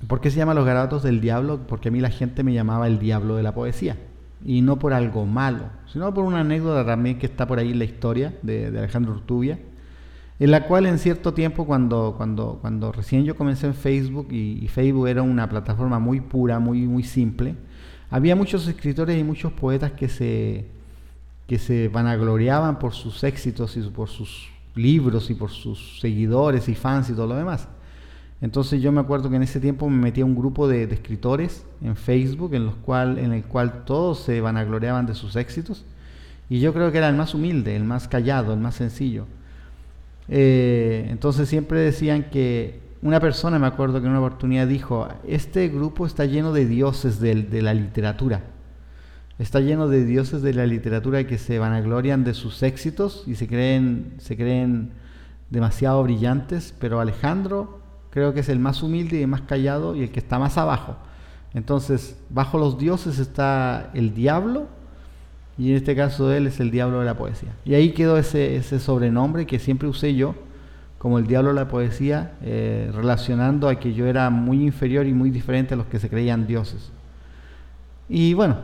¿Por 0.07 0.19
qué 0.19 0.29
se 0.29 0.37
llama 0.37 0.53
Los 0.53 0.65
Garabatos 0.65 1.03
del 1.03 1.21
Diablo? 1.21 1.61
Porque 1.67 1.89
a 1.89 1.91
mí 1.91 2.01
la 2.01 2.09
gente 2.09 2.43
me 2.43 2.53
llamaba 2.53 2.87
el 2.87 2.99
diablo 2.99 3.37
de 3.37 3.43
la 3.43 3.53
poesía. 3.53 3.97
Y 4.43 4.61
no 4.61 4.77
por 4.77 4.93
algo 4.93 5.25
malo, 5.25 5.69
sino 5.91 6.13
por 6.13 6.25
una 6.25 6.41
anécdota 6.41 6.85
también 6.85 7.17
que 7.17 7.25
está 7.25 7.47
por 7.47 7.59
ahí 7.59 7.71
en 7.71 7.79
la 7.79 7.85
historia 7.85 8.33
de, 8.41 8.67
Alejandro 8.67 9.13
Urtubia, 9.13 9.57
en 10.39 10.51
la 10.51 10.67
cual 10.67 10.85
en 10.85 10.99
cierto 10.99 11.33
tiempo 11.33 11.65
cuando, 11.65 12.15
cuando, 12.17 12.57
cuando 12.61 12.91
recién 12.91 13.23
yo 13.23 13.35
comencé 13.35 13.67
en 13.67 13.73
Facebook 13.73 14.27
y, 14.31 14.67
Facebook 14.67 15.07
era 15.07 15.21
una 15.21 15.47
plataforma 15.47 15.99
muy 15.99 16.19
pura, 16.21 16.59
muy, 16.59 16.81
muy 16.81 17.03
simple, 17.03 17.55
había 18.09 18.35
muchos 18.35 18.67
escritores 18.67 19.19
y 19.19 19.23
muchos 19.23 19.53
poetas 19.53 19.93
que 19.93 20.09
se, 20.09 20.65
que 21.47 21.57
se 21.57 21.87
vanagloriaban 21.87 22.79
por 22.79 22.93
sus 22.93 23.23
éxitos 23.23 23.77
y 23.77 23.81
por 23.81 24.09
sus 24.09 24.49
libros 24.75 25.29
y 25.29 25.35
por 25.35 25.51
sus 25.51 25.99
seguidores 26.01 26.67
y 26.67 26.75
fans 26.75 27.09
y 27.09 27.13
todo 27.13 27.27
lo 27.27 27.35
demás. 27.35 27.67
Entonces 28.41 28.81
yo 28.81 28.91
me 28.91 28.99
acuerdo 28.99 29.29
que 29.29 29.37
en 29.37 29.43
ese 29.43 29.61
tiempo 29.61 29.89
me 29.89 29.97
metí 29.97 30.21
a 30.21 30.25
un 30.25 30.35
grupo 30.35 30.67
de, 30.67 30.83
escritores 30.83 31.65
en 31.81 31.95
Facebook 31.95 32.53
en, 32.53 32.65
los 32.65 32.75
cual, 32.75 33.17
en 33.17 33.31
el 33.31 33.43
cual 33.43 33.85
todos 33.85 34.19
se 34.19 34.41
vanagloriaban 34.41 35.05
de 35.05 35.15
sus 35.15 35.37
éxitos 35.37 35.85
y 36.49 36.59
yo 36.59 36.73
creo 36.73 36.91
que 36.91 36.97
era 36.97 37.09
el 37.09 37.15
más 37.15 37.33
humilde, 37.33 37.75
el 37.75 37.85
más 37.85 38.07
callado, 38.07 38.53
el 38.53 38.59
más 38.59 38.75
sencillo. 38.75 39.25
Eh, 40.27 41.07
entonces 41.09 41.47
siempre 41.47 41.79
decían 41.79 42.29
que 42.31 42.79
una 43.01 43.19
persona, 43.19 43.59
me 43.59 43.67
acuerdo 43.67 43.99
que 43.99 44.07
en 44.07 44.11
una 44.11 44.19
oportunidad 44.19 44.67
dijo, 44.67 45.07
este 45.27 45.67
grupo 45.67 46.05
está 46.05 46.25
lleno 46.25 46.53
de 46.53 46.65
dioses 46.65 47.19
de, 47.19 47.61
la 47.61 47.73
literatura, 47.73 48.41
está 49.37 49.59
lleno 49.59 49.87
de 49.87 50.05
dioses 50.05 50.41
de 50.41 50.53
la 50.53 50.65
literatura 50.65 51.27
que 51.27 51.37
se 51.37 51.59
vanaglorian 51.59 52.23
de 52.23 52.33
sus 52.33 52.63
éxitos 52.63 53.23
y 53.27 53.35
se 53.35 53.47
creen, 53.47 54.13
se 54.17 54.35
creen 54.35 54.93
demasiado 55.51 56.01
brillantes, 56.01 56.73
pero 56.79 56.99
Alejandro 56.99 57.79
creo 58.09 58.33
que 58.33 58.39
es 58.39 58.49
el 58.49 58.59
más 58.59 58.81
humilde 58.81 59.19
y 59.19 59.21
el 59.21 59.27
más 59.27 59.41
callado 59.41 59.95
y 59.95 60.01
el 60.03 60.11
que 60.11 60.19
está 60.19 60.39
más 60.39 60.57
abajo. 60.57 60.95
Entonces, 61.53 62.17
bajo 62.29 62.57
los 62.57 62.79
dioses 62.79 63.19
está 63.19 63.91
el 63.93 64.15
diablo, 64.15 64.67
y 65.57 65.71
en 65.71 65.77
este 65.77 65.95
caso 65.95 66.31
él 66.31 66.47
es 66.47 66.59
el 66.59 66.71
diablo 66.71 66.99
de 66.99 67.05
la 67.05 67.15
poesía. 67.15 67.49
Y 67.65 67.73
ahí 67.73 67.91
quedó 67.91 68.17
ese, 68.17 68.55
ese 68.55 68.79
sobrenombre 68.79 69.45
que 69.45 69.59
siempre 69.59 69.87
usé 69.87 70.15
yo, 70.15 70.35
como 70.97 71.19
el 71.19 71.27
diablo 71.27 71.49
de 71.49 71.55
la 71.55 71.67
poesía, 71.67 72.33
eh, 72.41 72.91
relacionando 72.93 73.69
a 73.69 73.79
que 73.79 73.93
yo 73.93 74.07
era 74.07 74.29
muy 74.29 74.63
inferior 74.63 75.05
y 75.05 75.13
muy 75.13 75.29
diferente 75.29 75.73
a 75.73 75.77
los 75.77 75.85
que 75.85 75.99
se 75.99 76.09
creían 76.09 76.47
dioses. 76.47 76.91
Y 78.09 78.33
bueno, 78.33 78.57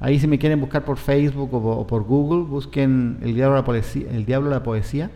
ahí 0.00 0.18
si 0.20 0.26
me 0.26 0.38
quieren 0.38 0.60
buscar 0.60 0.84
por 0.84 0.98
Facebook 0.98 1.52
o, 1.54 1.58
o 1.58 1.86
por 1.86 2.04
Google, 2.04 2.44
busquen 2.44 3.18
el 3.22 3.34
diablo 3.34 3.56
de 3.56 3.60
la 3.62 3.64
poesía, 3.64 4.10
el 4.10 4.24
diablo 4.24 4.50
de 4.50 4.54
la 4.56 4.62
poesía 4.62 5.10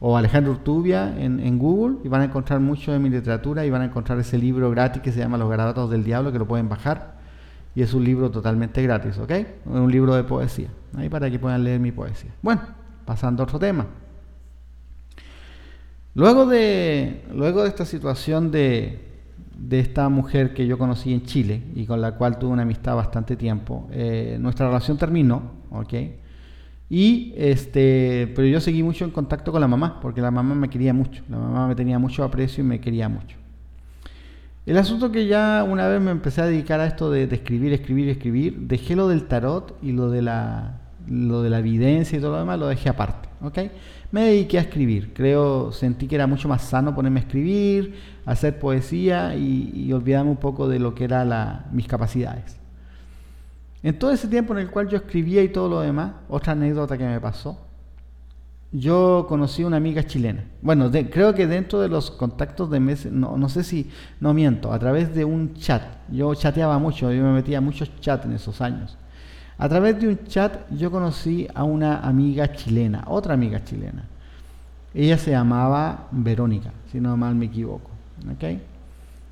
o 0.00 0.16
Alejandro 0.16 0.52
Urtubia 0.52 1.14
en, 1.18 1.58
Google 1.58 1.98
y 2.04 2.08
van 2.08 2.20
a 2.20 2.24
encontrar 2.24 2.60
mucho 2.60 2.92
de 2.92 2.98
mi 2.98 3.08
literatura 3.08 3.64
y 3.64 3.70
van 3.70 3.82
a 3.82 3.86
encontrar 3.86 4.18
ese 4.18 4.36
libro 4.36 4.70
gratis 4.70 5.00
que 5.00 5.10
se 5.10 5.20
llama 5.20 5.38
Los 5.38 5.48
Garabatos 5.48 5.90
del 5.90 6.04
Diablo 6.04 6.32
que 6.32 6.38
lo 6.38 6.46
pueden 6.46 6.68
bajar 6.68 7.15
y 7.76 7.82
es 7.82 7.92
un 7.92 8.02
libro 8.02 8.30
totalmente 8.30 8.82
gratis, 8.82 9.18
¿ok? 9.18 9.32
Un 9.66 9.92
libro 9.92 10.14
de 10.16 10.24
poesía, 10.24 10.68
ahí 10.96 11.10
para 11.10 11.30
que 11.30 11.38
puedan 11.38 11.62
leer 11.62 11.78
mi 11.78 11.92
poesía. 11.92 12.30
Bueno, 12.40 12.62
pasando 13.04 13.42
a 13.42 13.44
otro 13.44 13.58
tema. 13.58 13.86
Luego 16.14 16.46
de, 16.46 17.26
luego 17.34 17.62
de 17.62 17.68
esta 17.68 17.84
situación 17.84 18.50
de, 18.50 18.98
de 19.58 19.78
esta 19.78 20.08
mujer 20.08 20.54
que 20.54 20.66
yo 20.66 20.78
conocí 20.78 21.12
en 21.12 21.24
Chile 21.24 21.64
y 21.74 21.84
con 21.84 22.00
la 22.00 22.12
cual 22.12 22.38
tuve 22.38 22.52
una 22.52 22.62
amistad 22.62 22.96
bastante 22.96 23.36
tiempo, 23.36 23.86
eh, 23.92 24.38
nuestra 24.40 24.68
relación 24.68 24.96
terminó, 24.96 25.42
¿ok? 25.68 25.94
Y 26.88 27.34
este, 27.36 28.32
pero 28.34 28.48
yo 28.48 28.58
seguí 28.58 28.82
mucho 28.82 29.04
en 29.04 29.10
contacto 29.10 29.52
con 29.52 29.60
la 29.60 29.68
mamá, 29.68 30.00
porque 30.00 30.22
la 30.22 30.30
mamá 30.30 30.54
me 30.54 30.70
quería 30.70 30.94
mucho, 30.94 31.22
la 31.28 31.36
mamá 31.36 31.68
me 31.68 31.74
tenía 31.74 31.98
mucho 31.98 32.24
aprecio 32.24 32.64
y 32.64 32.66
me 32.66 32.80
quería 32.80 33.10
mucho. 33.10 33.36
El 34.66 34.78
asunto 34.78 35.12
que 35.12 35.28
ya 35.28 35.64
una 35.66 35.86
vez 35.86 36.00
me 36.00 36.10
empecé 36.10 36.42
a 36.42 36.46
dedicar 36.46 36.80
a 36.80 36.86
esto 36.86 37.08
de, 37.08 37.22
escribir, 37.22 37.72
escribir, 37.72 38.08
escribir, 38.08 38.58
dejé 38.58 38.96
lo 38.96 39.06
del 39.06 39.28
tarot 39.28 39.78
y 39.80 39.92
lo 39.92 40.10
de 40.10 40.22
la 40.22 40.80
lo 41.06 41.42
de 41.42 41.50
la 41.50 41.60
evidencia 41.60 42.18
y 42.18 42.20
todo 42.20 42.32
lo 42.32 42.38
demás 42.40 42.58
lo 42.58 42.66
dejé 42.66 42.88
aparte, 42.88 43.28
¿ok? 43.40 43.58
Me 44.10 44.22
dediqué 44.22 44.58
a 44.58 44.62
escribir, 44.62 45.12
creo, 45.14 45.70
sentí 45.70 46.08
que 46.08 46.16
era 46.16 46.26
mucho 46.26 46.48
más 46.48 46.62
sano 46.62 46.96
ponerme 46.96 47.20
a 47.20 47.22
escribir, 47.22 47.94
hacer 48.24 48.58
poesía 48.58 49.36
y, 49.36 49.70
y 49.72 49.92
olvidarme 49.92 50.30
un 50.30 50.36
poco 50.36 50.66
de 50.66 50.80
lo 50.80 50.96
que 50.96 51.04
eran 51.04 51.66
mis 51.70 51.86
capacidades. 51.86 52.58
En 53.84 53.96
todo 53.96 54.10
ese 54.10 54.26
tiempo 54.26 54.52
en 54.52 54.58
el 54.58 54.70
cual 54.70 54.88
yo 54.88 54.96
escribía 54.96 55.44
y 55.44 55.48
todo 55.48 55.68
lo 55.68 55.80
demás, 55.80 56.14
otra 56.28 56.54
anécdota 56.54 56.98
que 56.98 57.04
me 57.04 57.20
pasó, 57.20 57.65
yo 58.72 59.26
conocí 59.28 59.64
una 59.64 59.76
amiga 59.76 60.04
chilena. 60.04 60.44
Bueno, 60.62 60.90
creo 61.10 61.34
que 61.34 61.46
dentro 61.46 61.80
de 61.80 61.88
los 61.88 62.10
contactos 62.10 62.70
de 62.70 62.80
meses, 62.80 63.12
no, 63.12 63.36
no 63.36 63.48
sé 63.48 63.64
si, 63.64 63.90
no 64.20 64.34
miento, 64.34 64.72
a 64.72 64.78
través 64.78 65.14
de 65.14 65.24
un 65.24 65.54
chat. 65.54 65.82
Yo 66.10 66.34
chateaba 66.34 66.78
mucho, 66.78 67.12
yo 67.12 67.22
me 67.22 67.32
metía 67.32 67.60
muchos 67.60 67.90
chats 68.00 68.26
en 68.26 68.32
esos 68.32 68.60
años. 68.60 68.96
A 69.58 69.68
través 69.68 69.98
de 70.00 70.08
un 70.08 70.18
chat 70.26 70.70
yo 70.70 70.90
conocí 70.90 71.48
a 71.54 71.64
una 71.64 72.00
amiga 72.00 72.52
chilena, 72.52 73.04
otra 73.06 73.34
amiga 73.34 73.64
chilena. 73.64 74.04
Ella 74.92 75.16
se 75.16 75.30
llamaba 75.30 76.08
Verónica, 76.10 76.72
si 76.90 77.00
no 77.00 77.16
mal 77.16 77.34
me 77.34 77.46
equivoco. 77.46 77.90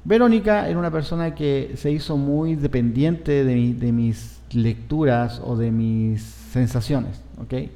Verónica 0.05 0.69
era 0.69 0.79
una 0.79 0.91
persona 0.91 1.35
que 1.35 1.75
se 1.77 1.91
hizo 1.91 2.17
muy 2.17 2.55
dependiente 2.55 3.45
de, 3.45 3.93
mis 3.93 4.41
lecturas 4.53 5.41
o 5.43 5.57
de 5.57 5.71
mis 5.71 6.23
sensaciones. 6.23 7.23
¿okay? 7.43 7.71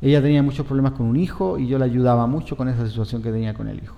Ella 0.00 0.22
tenía 0.22 0.42
muchos 0.42 0.66
problemas 0.66 0.92
con 0.92 1.06
un 1.06 1.16
hijo 1.16 1.58
y 1.58 1.66
yo 1.66 1.78
le 1.78 1.84
ayudaba 1.84 2.26
mucho 2.26 2.56
con 2.56 2.68
esa 2.68 2.86
situación 2.86 3.22
que 3.22 3.32
tenía 3.32 3.54
con 3.54 3.68
el 3.68 3.78
hijo. 3.82 3.96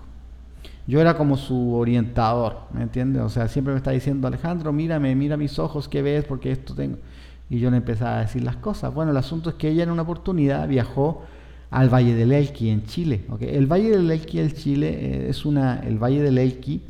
Yo 0.86 1.00
era 1.00 1.16
como 1.16 1.36
su 1.36 1.74
orientador, 1.74 2.56
¿me 2.72 2.82
entiendes? 2.82 3.22
O 3.22 3.28
sea, 3.28 3.48
siempre 3.48 3.72
me 3.74 3.78
está 3.78 3.90
diciendo, 3.90 4.26
Alejandro, 4.26 4.72
mírame, 4.72 5.14
mira 5.14 5.36
mis 5.36 5.58
ojos, 5.58 5.88
¿qué 5.88 6.02
ves? 6.02 6.24
Porque 6.24 6.50
esto 6.50 6.74
tengo. 6.74 6.96
Y 7.48 7.58
yo 7.58 7.70
le 7.70 7.76
empezaba 7.76 8.18
a 8.18 8.20
decir 8.20 8.42
las 8.42 8.56
cosas. 8.56 8.92
Bueno, 8.94 9.10
el 9.10 9.16
asunto 9.16 9.50
es 9.50 9.56
que 9.56 9.68
ella 9.68 9.82
en 9.82 9.90
una 9.90 10.02
oportunidad 10.02 10.66
viajó 10.66 11.22
al 11.70 11.92
Valle 11.92 12.14
del 12.14 12.32
Elqui 12.32 12.70
en 12.70 12.84
Chile. 12.86 13.24
El 13.40 13.66
Valle 13.66 13.90
del 13.90 14.10
Elqui 14.10 14.40
en 14.40 14.52
Chile 14.52 14.88
eh, 14.88 15.26
es 15.28 15.44
una, 15.44 15.80
el 15.80 15.98
Valle 15.98 16.22
del 16.22 16.38
Elqui 16.38 16.82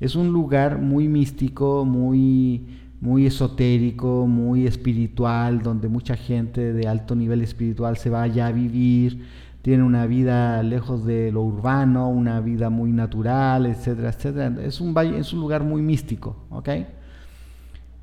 es 0.00 0.14
un 0.14 0.32
lugar 0.32 0.78
muy 0.78 1.08
místico, 1.08 1.84
muy, 1.84 2.66
muy 3.00 3.26
esotérico, 3.26 4.26
muy 4.26 4.66
espiritual, 4.66 5.62
donde 5.62 5.88
mucha 5.88 6.16
gente 6.16 6.72
de 6.72 6.88
alto 6.88 7.14
nivel 7.14 7.42
espiritual 7.42 7.96
se 7.96 8.10
va 8.10 8.22
allá 8.22 8.46
a 8.48 8.52
vivir, 8.52 9.26
tiene 9.62 9.82
una 9.82 10.06
vida 10.06 10.62
lejos 10.62 11.04
de 11.04 11.32
lo 11.32 11.42
urbano, 11.42 12.08
una 12.08 12.40
vida 12.40 12.70
muy 12.70 12.92
natural, 12.92 13.66
etcétera, 13.66 14.10
etcétera. 14.10 14.62
Es 14.62 14.80
un, 14.80 14.94
valle, 14.94 15.18
es 15.18 15.32
un 15.32 15.40
lugar 15.40 15.64
muy 15.64 15.82
místico, 15.82 16.36
¿ok? 16.50 16.68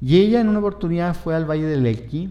Y 0.02 0.18
ella 0.18 0.42
en 0.42 0.50
una 0.50 0.60
oportunidad 0.60 1.16
fue 1.16 1.34
al 1.34 1.50
Valle 1.50 1.66
del 1.66 1.86
Elqui 1.86 2.30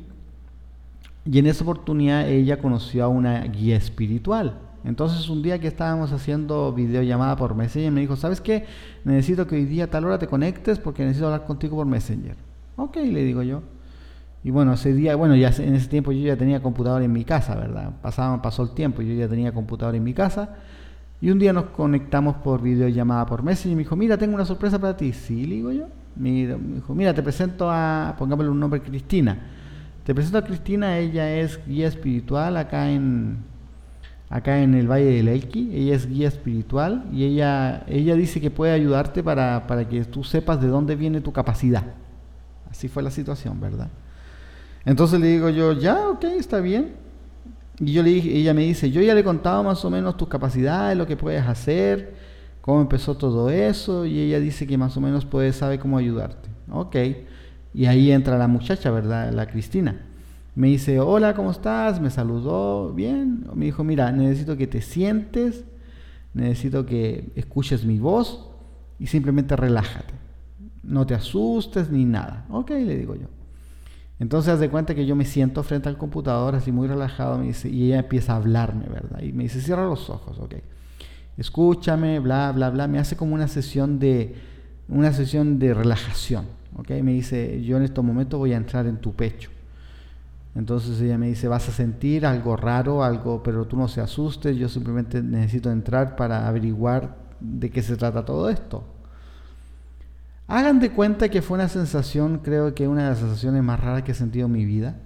y 1.24 1.38
en 1.38 1.46
esa 1.46 1.64
oportunidad 1.64 2.28
ella 2.28 2.58
conoció 2.58 3.04
a 3.04 3.08
una 3.08 3.40
guía 3.44 3.76
espiritual, 3.76 4.58
Entonces 4.84 5.28
un 5.30 5.42
día 5.42 5.58
que 5.58 5.68
estábamos 5.68 6.12
haciendo 6.12 6.72
videollamada 6.74 7.36
por 7.36 7.54
Messenger, 7.54 7.90
me 7.90 8.02
dijo, 8.02 8.16
¿sabes 8.16 8.42
qué? 8.42 8.66
Necesito 9.04 9.46
que 9.46 9.54
hoy 9.56 9.64
día 9.64 9.84
a 9.84 9.86
tal 9.86 10.04
hora 10.04 10.18
te 10.18 10.26
conectes 10.26 10.78
porque 10.78 11.04
necesito 11.04 11.26
hablar 11.26 11.46
contigo 11.46 11.76
por 11.76 11.86
Messenger. 11.86 12.36
Ok, 12.76 12.96
le 12.96 13.24
digo 13.24 13.42
yo. 13.42 13.62
Y 14.44 14.50
bueno, 14.50 14.72
ese 14.72 14.92
día, 14.92 15.14
bueno, 15.14 15.36
ya 15.36 15.52
en 15.58 15.74
ese 15.74 15.88
tiempo 15.88 16.10
yo 16.10 16.26
ya 16.26 16.36
tenía 16.36 16.60
computadora 16.60 17.04
en 17.04 17.12
mi 17.12 17.24
casa, 17.24 17.54
¿verdad? 17.54 17.92
Pasaba, 18.02 18.42
pasó 18.42 18.64
el 18.64 18.70
tiempo, 18.70 19.02
yo 19.02 19.14
ya 19.14 19.28
tenía 19.28 19.52
computadora 19.52 19.96
en 19.96 20.04
mi 20.04 20.14
casa. 20.14 20.56
Y 21.20 21.30
un 21.30 21.38
día 21.38 21.52
nos 21.52 21.66
conectamos 21.66 22.36
por 22.36 22.60
videollamada 22.60 23.24
por 23.26 23.44
Messenger 23.44 23.72
y 23.72 23.76
me 23.76 23.82
dijo, 23.82 23.94
mira, 23.94 24.18
tengo 24.18 24.34
una 24.34 24.44
sorpresa 24.44 24.80
para 24.80 24.96
ti. 24.96 25.12
Sí, 25.12 25.46
le 25.46 25.54
digo 25.54 25.70
yo. 25.70 25.86
Mira, 26.16 26.58
me 26.58 26.74
dijo, 26.74 26.94
mira, 26.94 27.14
te 27.14 27.22
presento 27.22 27.70
a, 27.70 28.16
pongámosle 28.18 28.50
un 28.50 28.58
nombre, 28.58 28.82
Cristina. 28.82 29.38
Te 30.04 30.12
presento 30.14 30.38
a 30.38 30.44
Cristina, 30.44 30.98
ella 30.98 31.32
es 31.36 31.60
guía 31.64 31.86
espiritual 31.86 32.56
acá 32.56 32.90
en, 32.90 33.36
acá 34.28 34.60
en 34.60 34.74
el 34.74 34.90
Valle 34.90 35.04
del 35.04 35.28
Elqui. 35.28 35.70
Ella 35.72 35.94
es 35.94 36.08
guía 36.08 36.26
espiritual 36.26 37.04
y 37.12 37.22
ella, 37.22 37.84
ella 37.86 38.16
dice 38.16 38.40
que 38.40 38.50
puede 38.50 38.72
ayudarte 38.72 39.22
para, 39.22 39.68
para 39.68 39.88
que 39.88 40.04
tú 40.04 40.24
sepas 40.24 40.60
de 40.60 40.66
dónde 40.66 40.96
viene 40.96 41.20
tu 41.20 41.32
capacidad. 41.32 41.84
Así 42.72 42.88
fue 42.88 43.02
la 43.02 43.10
situación, 43.10 43.60
¿verdad? 43.60 43.88
Entonces 44.86 45.20
le 45.20 45.26
digo 45.26 45.50
yo, 45.50 45.72
ya, 45.72 46.08
ok, 46.08 46.24
está 46.24 46.60
bien. 46.60 46.94
Y 47.78 47.92
yo 47.92 48.02
le 48.02 48.08
dije, 48.10 48.34
ella 48.34 48.54
me 48.54 48.62
dice, 48.62 48.90
yo 48.90 49.02
ya 49.02 49.12
le 49.12 49.20
he 49.20 49.24
contado 49.24 49.62
más 49.62 49.84
o 49.84 49.90
menos 49.90 50.16
tus 50.16 50.26
capacidades, 50.26 50.96
lo 50.96 51.06
que 51.06 51.18
puedes 51.18 51.46
hacer, 51.46 52.14
cómo 52.62 52.80
empezó 52.80 53.14
todo 53.14 53.50
eso, 53.50 54.06
y 54.06 54.18
ella 54.18 54.40
dice 54.40 54.66
que 54.66 54.78
más 54.78 54.96
o 54.96 55.02
menos 55.02 55.26
puede, 55.26 55.52
sabe 55.52 55.78
cómo 55.78 55.98
ayudarte. 55.98 56.48
Ok. 56.70 56.96
Y 57.74 57.84
ahí 57.84 58.10
entra 58.10 58.38
la 58.38 58.48
muchacha, 58.48 58.90
¿verdad? 58.90 59.32
La 59.32 59.46
Cristina. 59.46 60.00
Me 60.54 60.68
dice, 60.68 60.98
hola, 60.98 61.34
¿cómo 61.34 61.50
estás? 61.50 62.00
Me 62.00 62.08
saludó, 62.08 62.94
bien. 62.94 63.44
Me 63.54 63.66
dijo, 63.66 63.84
mira, 63.84 64.10
necesito 64.12 64.56
que 64.56 64.66
te 64.66 64.80
sientes, 64.80 65.64
necesito 66.32 66.86
que 66.86 67.32
escuches 67.36 67.84
mi 67.84 67.98
voz 67.98 68.48
y 68.98 69.08
simplemente 69.08 69.56
relájate. 69.56 70.21
No 70.82 71.06
te 71.06 71.14
asustes 71.14 71.90
ni 71.90 72.04
nada. 72.04 72.46
Ok, 72.50 72.70
le 72.70 72.96
digo 72.96 73.14
yo. 73.14 73.26
Entonces, 74.18 74.52
haz 74.52 74.60
de 74.60 74.70
cuenta 74.70 74.94
que 74.94 75.04
yo 75.04 75.16
me 75.16 75.24
siento 75.24 75.62
frente 75.62 75.88
al 75.88 75.96
computador, 75.96 76.54
así 76.54 76.70
muy 76.70 76.86
relajado, 76.86 77.38
me 77.38 77.46
dice, 77.46 77.68
y 77.68 77.86
ella 77.86 77.98
empieza 77.98 78.34
a 78.34 78.36
hablarme, 78.36 78.86
¿verdad? 78.86 79.20
Y 79.20 79.32
me 79.32 79.44
dice, 79.44 79.60
cierra 79.60 79.84
los 79.84 80.08
ojos, 80.10 80.38
ok. 80.38 80.54
Escúchame, 81.36 82.20
bla, 82.20 82.52
bla, 82.52 82.70
bla. 82.70 82.86
Me 82.86 82.98
hace 82.98 83.16
como 83.16 83.34
una 83.34 83.48
sesión 83.48 83.98
de, 83.98 84.36
una 84.88 85.12
sesión 85.12 85.58
de 85.58 85.74
relajación, 85.74 86.44
ok. 86.76 86.90
Me 87.02 87.12
dice, 87.12 87.62
yo 87.64 87.76
en 87.78 87.82
estos 87.82 88.04
momentos 88.04 88.38
voy 88.38 88.52
a 88.52 88.56
entrar 88.56 88.86
en 88.86 88.98
tu 88.98 89.12
pecho. 89.12 89.50
Entonces 90.54 91.00
ella 91.00 91.16
me 91.16 91.28
dice, 91.28 91.48
vas 91.48 91.68
a 91.68 91.72
sentir 91.72 92.26
algo 92.26 92.56
raro, 92.56 93.02
algo, 93.02 93.42
pero 93.42 93.66
tú 93.66 93.76
no 93.76 93.88
se 93.88 94.00
asustes, 94.02 94.56
yo 94.56 94.68
simplemente 94.68 95.22
necesito 95.22 95.70
entrar 95.70 96.14
para 96.14 96.46
averiguar 96.46 97.16
de 97.40 97.70
qué 97.70 97.82
se 97.82 97.96
trata 97.96 98.24
todo 98.24 98.50
esto. 98.50 98.84
Hagan 100.48 100.80
de 100.80 100.90
cuenta 100.90 101.28
que 101.28 101.42
fue 101.42 101.56
una 101.56 101.68
sensación, 101.68 102.40
creo 102.42 102.74
que 102.74 102.88
una 102.88 103.04
de 103.04 103.10
las 103.10 103.18
sensaciones 103.18 103.62
más 103.62 103.80
raras 103.80 104.02
que 104.02 104.12
he 104.12 104.14
sentido 104.14 104.46
en 104.46 104.52
mi 104.52 104.64
vida, 104.64 104.96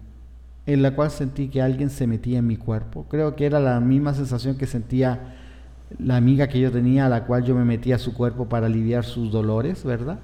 en 0.66 0.82
la 0.82 0.94
cual 0.94 1.10
sentí 1.10 1.48
que 1.48 1.62
alguien 1.62 1.90
se 1.90 2.06
metía 2.06 2.38
en 2.38 2.46
mi 2.46 2.56
cuerpo. 2.56 3.06
Creo 3.08 3.36
que 3.36 3.46
era 3.46 3.60
la 3.60 3.78
misma 3.80 4.14
sensación 4.14 4.56
que 4.56 4.66
sentía 4.66 5.34
la 5.98 6.16
amiga 6.16 6.48
que 6.48 6.58
yo 6.58 6.72
tenía, 6.72 7.06
a 7.06 7.08
la 7.08 7.24
cual 7.24 7.44
yo 7.44 7.54
me 7.54 7.64
metía 7.64 7.96
a 7.96 7.98
su 7.98 8.14
cuerpo 8.14 8.48
para 8.48 8.66
aliviar 8.66 9.04
sus 9.04 9.30
dolores, 9.30 9.84
¿verdad? 9.84 10.18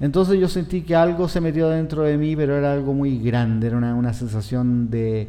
Entonces 0.00 0.38
yo 0.38 0.48
sentí 0.48 0.82
que 0.82 0.94
algo 0.94 1.28
se 1.28 1.40
metió 1.40 1.68
dentro 1.68 2.02
de 2.02 2.16
mí, 2.16 2.36
pero 2.36 2.56
era 2.56 2.72
algo 2.72 2.94
muy 2.94 3.18
grande, 3.18 3.66
era 3.66 3.76
una, 3.76 3.94
una 3.94 4.12
sensación 4.12 4.90
de, 4.90 5.28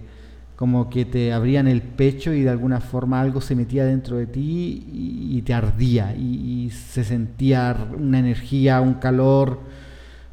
como 0.58 0.90
que 0.90 1.06
te 1.06 1.32
abrían 1.34 1.68
el 1.68 1.84
pecho 1.84 2.34
y 2.34 2.42
de 2.42 2.50
alguna 2.50 2.82
forma 2.82 3.22
algo 3.22 3.42
se 3.42 3.56
metía 3.56 3.86
dentro 3.86 4.18
de 4.18 4.26
ti 4.26 4.88
y, 4.92 5.40
te 5.44 5.54
ardía 5.54 6.16
y, 6.16 6.72
se 6.72 7.04
sentía 7.04 7.78
una 7.96 8.18
energía, 8.18 8.82
un 8.82 8.96
calor. 8.96 9.60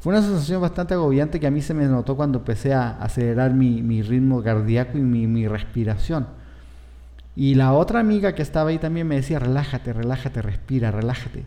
Fue 0.01 0.15
una 0.15 0.23
sensación 0.23 0.63
bastante 0.63 0.95
agobiante 0.95 1.39
que 1.39 1.47
a 1.47 1.51
mí 1.51 1.61
se 1.61 1.75
me 1.75 1.85
notó 1.85 2.17
cuando 2.17 2.39
empecé 2.39 2.73
a 2.73 2.93
acelerar 2.93 3.53
mi, 3.53 4.01
ritmo 4.01 4.43
cardíaco 4.43 4.97
y 4.97 5.03
mi, 5.03 5.47
respiración. 5.47 6.27
Y 7.37 7.55
la 7.55 7.75
otra 7.75 8.01
amiga 8.01 8.35
que 8.35 8.41
estaba 8.41 8.71
ahí 8.71 8.79
también 8.79 9.07
me 9.07 9.17
decía, 9.17 9.39
relájate, 9.39 9.93
relájate, 9.93 10.41
respira, 10.41 10.91
relájate. 10.91 11.45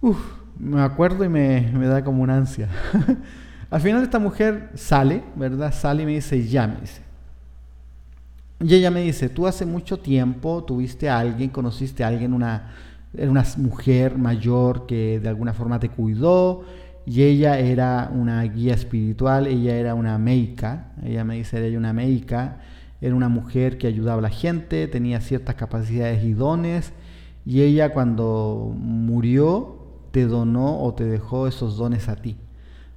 Uf, 0.00 0.18
me 0.58 0.82
acuerdo 0.82 1.24
y 1.24 1.28
me, 1.28 1.70
me 1.72 1.86
da 1.86 2.02
como 2.02 2.24
una 2.24 2.36
ansia. 2.36 2.68
Al 3.70 3.80
final 3.80 4.02
esta 4.02 4.18
mujer 4.18 4.70
sale, 4.74 5.22
¿verdad? 5.36 5.72
Sale 5.72 6.02
y 6.02 6.06
me 6.06 6.12
dice, 6.12 6.46
ya, 6.48 6.66
me 6.66 6.80
dice, 6.80 7.11
y 8.62 8.74
ella 8.74 8.90
me 8.90 9.02
dice, 9.02 9.28
tú 9.28 9.46
hace 9.46 9.66
mucho 9.66 9.98
tiempo 9.98 10.62
tuviste 10.64 11.08
a 11.08 11.18
alguien, 11.18 11.50
conociste 11.50 12.04
a 12.04 12.08
alguien, 12.08 12.32
una, 12.32 12.70
era 13.16 13.30
una 13.30 13.44
mujer 13.56 14.16
mayor 14.16 14.86
que 14.86 15.18
de 15.18 15.28
alguna 15.28 15.52
forma 15.52 15.80
te 15.80 15.88
cuidó 15.88 16.62
y 17.04 17.22
ella 17.22 17.58
era 17.58 18.10
una 18.14 18.42
guía 18.44 18.74
espiritual, 18.74 19.48
ella 19.48 19.76
era 19.76 19.94
una 19.94 20.16
meica, 20.18 20.92
ella 21.02 21.24
me 21.24 21.36
dice, 21.36 21.66
era 21.66 21.76
una 21.76 21.92
meica, 21.92 22.60
era 23.00 23.14
una 23.16 23.28
mujer 23.28 23.78
que 23.78 23.88
ayudaba 23.88 24.20
a 24.20 24.22
la 24.22 24.30
gente, 24.30 24.86
tenía 24.86 25.20
ciertas 25.20 25.56
capacidades 25.56 26.22
y 26.22 26.32
dones 26.32 26.92
y 27.44 27.62
ella 27.62 27.92
cuando 27.92 28.72
murió 28.78 29.78
te 30.12 30.26
donó 30.26 30.80
o 30.82 30.94
te 30.94 31.04
dejó 31.04 31.48
esos 31.48 31.76
dones 31.76 32.08
a 32.08 32.14
ti, 32.14 32.36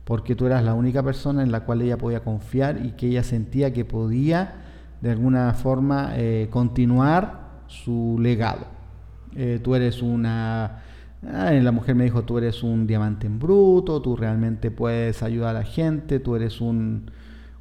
porque 0.03 0.35
tú 0.35 0.45
eras 0.45 0.63
la 0.63 0.75
única 0.75 1.01
persona 1.01 1.41
en 1.41 1.51
la 1.51 1.61
cual 1.61 1.81
ella 1.81 1.97
podía 1.97 2.19
confiar 2.19 2.85
y 2.85 2.91
que 2.91 3.07
ella 3.07 3.23
sentía 3.23 3.73
que 3.73 3.83
podía 3.83 4.64
de 5.01 5.11
alguna 5.11 5.53
forma 5.53 6.13
eh, 6.15 6.47
continuar 6.49 7.61
su 7.67 8.17
legado. 8.19 8.65
Eh, 9.35 9.59
tú 9.63 9.75
eres 9.75 10.01
una... 10.01 10.81
La 11.21 11.71
mujer 11.71 11.95
me 11.95 12.03
dijo, 12.03 12.23
tú 12.23 12.37
eres 12.37 12.61
un 12.61 12.85
diamante 12.85 13.25
en 13.25 13.39
bruto, 13.39 13.99
tú 13.99 14.15
realmente 14.15 14.69
puedes 14.69 15.23
ayudar 15.23 15.55
a 15.55 15.59
la 15.59 15.65
gente, 15.65 16.19
tú 16.19 16.35
eres 16.35 16.61
un, 16.61 17.09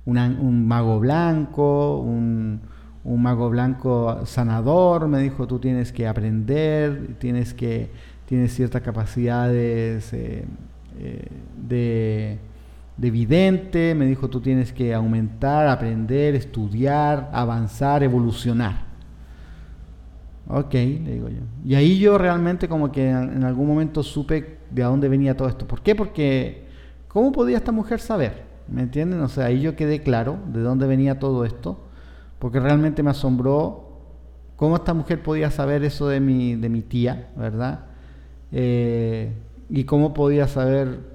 un 0.05 0.69
mago 0.69 1.01
blanco, 1.01 1.99
un, 1.99 2.61
un, 3.05 3.23
mago 3.23 3.49
blanco 3.49 4.27
sanador, 4.27 5.09
me 5.09 5.19
dijo, 5.21 5.47
tú 5.47 5.61
tienes 5.61 5.93
que 5.93 6.07
aprender, 6.07 7.17
tienes 7.19 7.55
que 7.55 7.91
tienes 8.27 8.55
ciertas 8.55 8.83
capacidades 8.83 10.13
eh, 10.13 10.45
de 11.57 12.39
de 12.97 13.11
vidente, 13.11 13.95
me 13.95 14.07
dijo 14.07 14.29
tú 14.29 14.41
tienes 14.41 14.73
que 14.73 14.95
aumentar, 14.95 15.67
aprender, 15.67 16.35
estudiar, 16.35 17.31
avanzar, 17.33 18.03
evolucionar. 18.03 18.85
Ok, 20.47 20.75
le 20.75 21.13
digo 21.15 21.29
yo. 21.29 21.41
Y 21.65 21.75
ahí 21.75 21.99
yo 21.99 22.19
realmente 22.19 22.69
como 22.69 22.93
que 22.93 23.09
en 23.11 23.45
algún 23.45 23.67
momento 23.67 24.03
supe 24.03 24.59
de 24.71 24.83
dónde 24.83 25.09
venía 25.09 25.37
todo 25.37 25.49
esto. 25.49 25.67
¿Por 25.67 25.81
qué? 25.81 25.95
Porque 25.95 26.65
¿cómo 27.09 27.33
podía 27.33 27.57
esta 27.57 27.73
mujer 27.73 28.01
saber? 28.01 28.45
¿Me 28.69 28.83
entienden? 28.83 29.21
O 29.21 29.29
sea, 29.29 29.47
ahí 29.47 29.61
yo 29.61 29.75
quedé 29.75 30.03
claro 30.03 30.39
de 30.53 30.61
dónde 30.61 30.87
venía 30.87 31.19
todo 31.19 31.45
esto, 31.45 31.81
porque 32.39 32.61
realmente 32.61 33.03
me 33.03 33.11
asombró 33.11 34.01
cómo 34.57 34.77
esta 34.77 34.95
mujer 34.95 35.23
podía 35.23 35.51
saber 35.51 35.83
eso 35.85 36.09
de 36.09 36.21
mi, 36.21 36.57
de 36.57 36.69
mi 36.69 36.83
tía, 36.83 37.31
¿verdad? 37.37 37.87
Eh, 38.53 39.33
y 39.69 39.85
cómo 39.85 40.15
podía 40.15 40.47
saber 40.47 41.14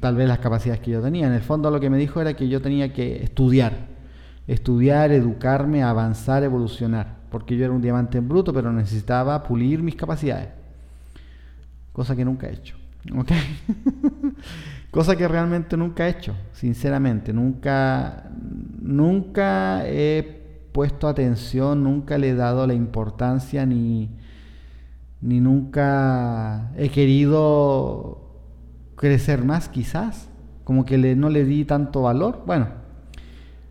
tal 0.00 0.16
vez 0.16 0.28
las 0.28 0.38
capacidades 0.38 0.80
que 0.80 0.90
yo 0.90 1.00
tenía. 1.00 1.26
En 1.26 1.32
el 1.32 1.42
fondo 1.42 1.70
lo 1.70 1.80
que 1.80 1.90
me 1.90 1.98
dijo 1.98 2.20
era 2.20 2.34
que 2.34 2.48
yo 2.48 2.60
tenía 2.60 2.92
que 2.92 3.22
estudiar, 3.22 3.88
estudiar, 4.46 5.12
educarme, 5.12 5.82
avanzar, 5.82 6.42
evolucionar, 6.42 7.16
porque 7.30 7.56
yo 7.56 7.64
era 7.64 7.74
un 7.74 7.82
diamante 7.82 8.18
en 8.18 8.28
bruto, 8.28 8.52
pero 8.52 8.72
necesitaba 8.72 9.42
pulir 9.42 9.82
mis 9.82 9.96
capacidades, 9.96 10.48
cosa 11.92 12.14
que 12.14 12.24
nunca 12.24 12.48
he 12.48 12.54
hecho. 12.54 12.76
¿ok? 13.16 13.32
cosa 14.90 15.16
que 15.16 15.26
realmente 15.26 15.76
nunca 15.76 16.06
he 16.06 16.10
hecho, 16.10 16.34
sinceramente, 16.52 17.32
nunca, 17.32 18.30
nunca 18.80 19.82
he 19.86 20.40
puesto 20.72 21.08
atención, 21.08 21.82
nunca 21.82 22.18
le 22.18 22.30
he 22.30 22.34
dado 22.34 22.66
la 22.66 22.74
importancia 22.74 23.66
ni, 23.66 24.10
ni 25.20 25.40
nunca 25.40 26.72
he 26.76 26.88
querido 26.90 28.29
crecer 29.00 29.42
más 29.42 29.70
quizás, 29.70 30.28
como 30.62 30.84
que 30.84 30.98
le, 30.98 31.16
no 31.16 31.30
le 31.30 31.46
di 31.46 31.64
tanto 31.64 32.02
valor. 32.02 32.42
Bueno, 32.44 32.68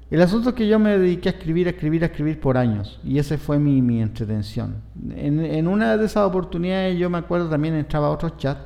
el 0.10 0.24
asunto 0.24 0.56
que 0.56 0.68
yo 0.68 0.80
me 0.80 0.98
dediqué 0.98 1.30
a 1.30 1.34
escribir, 1.34 1.68
a 1.68 1.70
escribir, 1.70 2.02
a 2.02 2.08
escribir 2.08 2.40
por 2.40 2.58
años 2.58 3.00
y 3.04 3.20
ese 3.20 3.38
fue 3.38 3.60
mi, 3.60 3.80
mi 3.84 4.02
entretención. 4.02 4.78
En, 5.16 5.40
en, 5.40 5.68
una 5.68 5.98
de 5.98 6.06
esas 6.08 6.28
oportunidades 6.28 6.98
yo 6.98 7.12
me 7.12 7.20
acuerdo 7.20 7.48
también 7.48 7.76
entraba 7.76 8.08
a 8.08 8.10
otro 8.10 8.30
chat, 8.30 8.58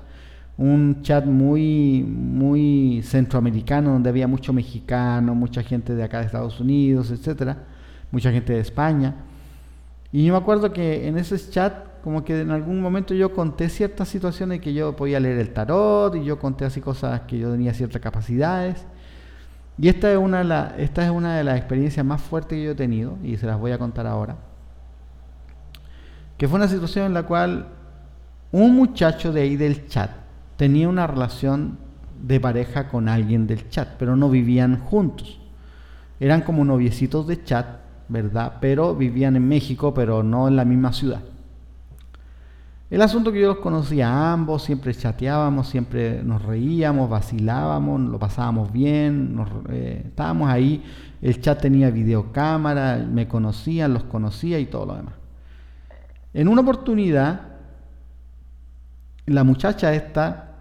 un 0.57 1.01
chat 1.01 1.25
muy, 1.25 2.01
muy 2.01 3.01
centroamericano 3.03 3.91
donde 3.91 4.09
había 4.09 4.29
mucho 4.29 4.53
mexicano, 4.53 5.35
mucha 5.35 5.63
gente 5.63 5.93
de 5.95 6.03
acá 6.03 6.19
de 6.19 6.27
Estados 6.27 6.61
Unidos, 6.61 7.11
etcétera, 7.11 7.57
mucha 8.09 8.31
gente 8.31 8.53
de 8.53 8.61
España. 8.61 9.15
Y 10.13 10.23
yo 10.23 10.31
me 10.31 10.39
acuerdo 10.39 10.71
que 10.71 11.09
en 11.09 11.17
ese 11.17 11.37
chat 11.49 11.92
como 12.03 12.25
que 12.25 12.41
en 12.41 12.51
algún 12.51 12.81
momento 12.81 13.13
yo 13.13 13.33
conté 13.33 13.69
ciertas 13.69 14.09
situaciones 14.09 14.59
que 14.59 14.73
yo 14.73 14.93
podía 14.93 15.21
leer 15.21 15.39
el 15.39 15.53
tarot 15.53 16.13
y 16.15 16.25
yo 16.25 16.37
conté 16.37 16.65
así 16.65 16.81
cosas 16.81 17.21
que 17.21 17.37
yo 17.37 17.49
tenía 17.51 17.73
ciertas 17.73 18.01
capacidades. 18.01 18.85
Y 19.77 19.87
esta 19.87 20.11
es 20.11 20.17
una 20.17 20.43
de, 20.43 20.83
esta 20.83 21.05
es 21.05 21.09
una 21.09 21.37
de 21.37 21.45
las 21.45 21.57
experiencias 21.57 22.05
más 22.05 22.21
fuertes 22.21 22.57
que 22.57 22.63
yo 22.63 22.71
he 22.71 22.75
tenido 22.75 23.17
y 23.23 23.37
se 23.37 23.45
las 23.45 23.57
voy 23.57 23.71
a 23.71 23.77
contar 23.77 24.05
ahora. 24.05 24.35
que 26.37 26.47
fue 26.47 26.57
una 26.57 26.67
situación 26.67 27.05
en 27.05 27.13
la 27.13 27.23
cual 27.23 27.67
un 28.51 28.75
muchacho 28.75 29.31
de 29.31 29.41
ahí 29.41 29.55
del 29.55 29.87
chat 29.87 30.11
tenía 30.57 30.89
una 30.89 31.07
relación 31.07 31.77
de 32.21 32.39
pareja 32.39 32.89
con 32.89 33.07
alguien 33.07 33.47
del 33.47 33.69
chat, 33.69 33.95
pero 33.97 34.17
no 34.17 34.29
vivían 34.29 34.79
juntos. 34.81 35.39
Eran 36.19 36.41
como 36.41 36.65
noviecitos 36.65 37.27
de 37.27 37.43
chat, 37.43 37.65
¿verdad? 38.09 38.57
Pero 38.59 38.93
vivían 38.93 39.37
en 39.37 39.47
México, 39.47 39.93
pero 39.93 40.21
no 40.21 40.49
en 40.49 40.57
la 40.57 40.65
misma 40.65 40.91
ciudad. 40.91 41.21
El 42.93 43.01
asunto 43.01 43.31
que 43.31 43.41
yo 43.41 43.47
los 43.47 43.57
conocía 43.57 44.07
a 44.07 44.33
ambos, 44.33 44.61
siempre 44.61 44.93
chateábamos, 44.93 45.67
siempre 45.67 46.21
nos 46.21 46.43
reíamos, 46.43 47.09
vacilábamos, 47.09 47.99
lo 47.99 48.19
pasábamos 48.19 48.71
bien, 48.71 49.35
eh, 49.69 50.03
estábamos 50.05 50.47
ahí, 50.47 50.83
el 51.19 51.41
chat 51.41 51.59
tenía 51.59 51.89
videocámara, 51.89 52.97
me 52.97 53.27
conocían, 53.27 53.95
los 53.95 54.03
conocía 54.03 54.59
y 54.59 54.67
todo 54.67 54.85
lo 54.85 54.95
demás. 54.95 55.15
En 56.35 56.47
una 56.47 56.61
oportunidad, 56.61 57.41
la 59.25 59.43
muchacha 59.43 59.91
esta 59.95 60.51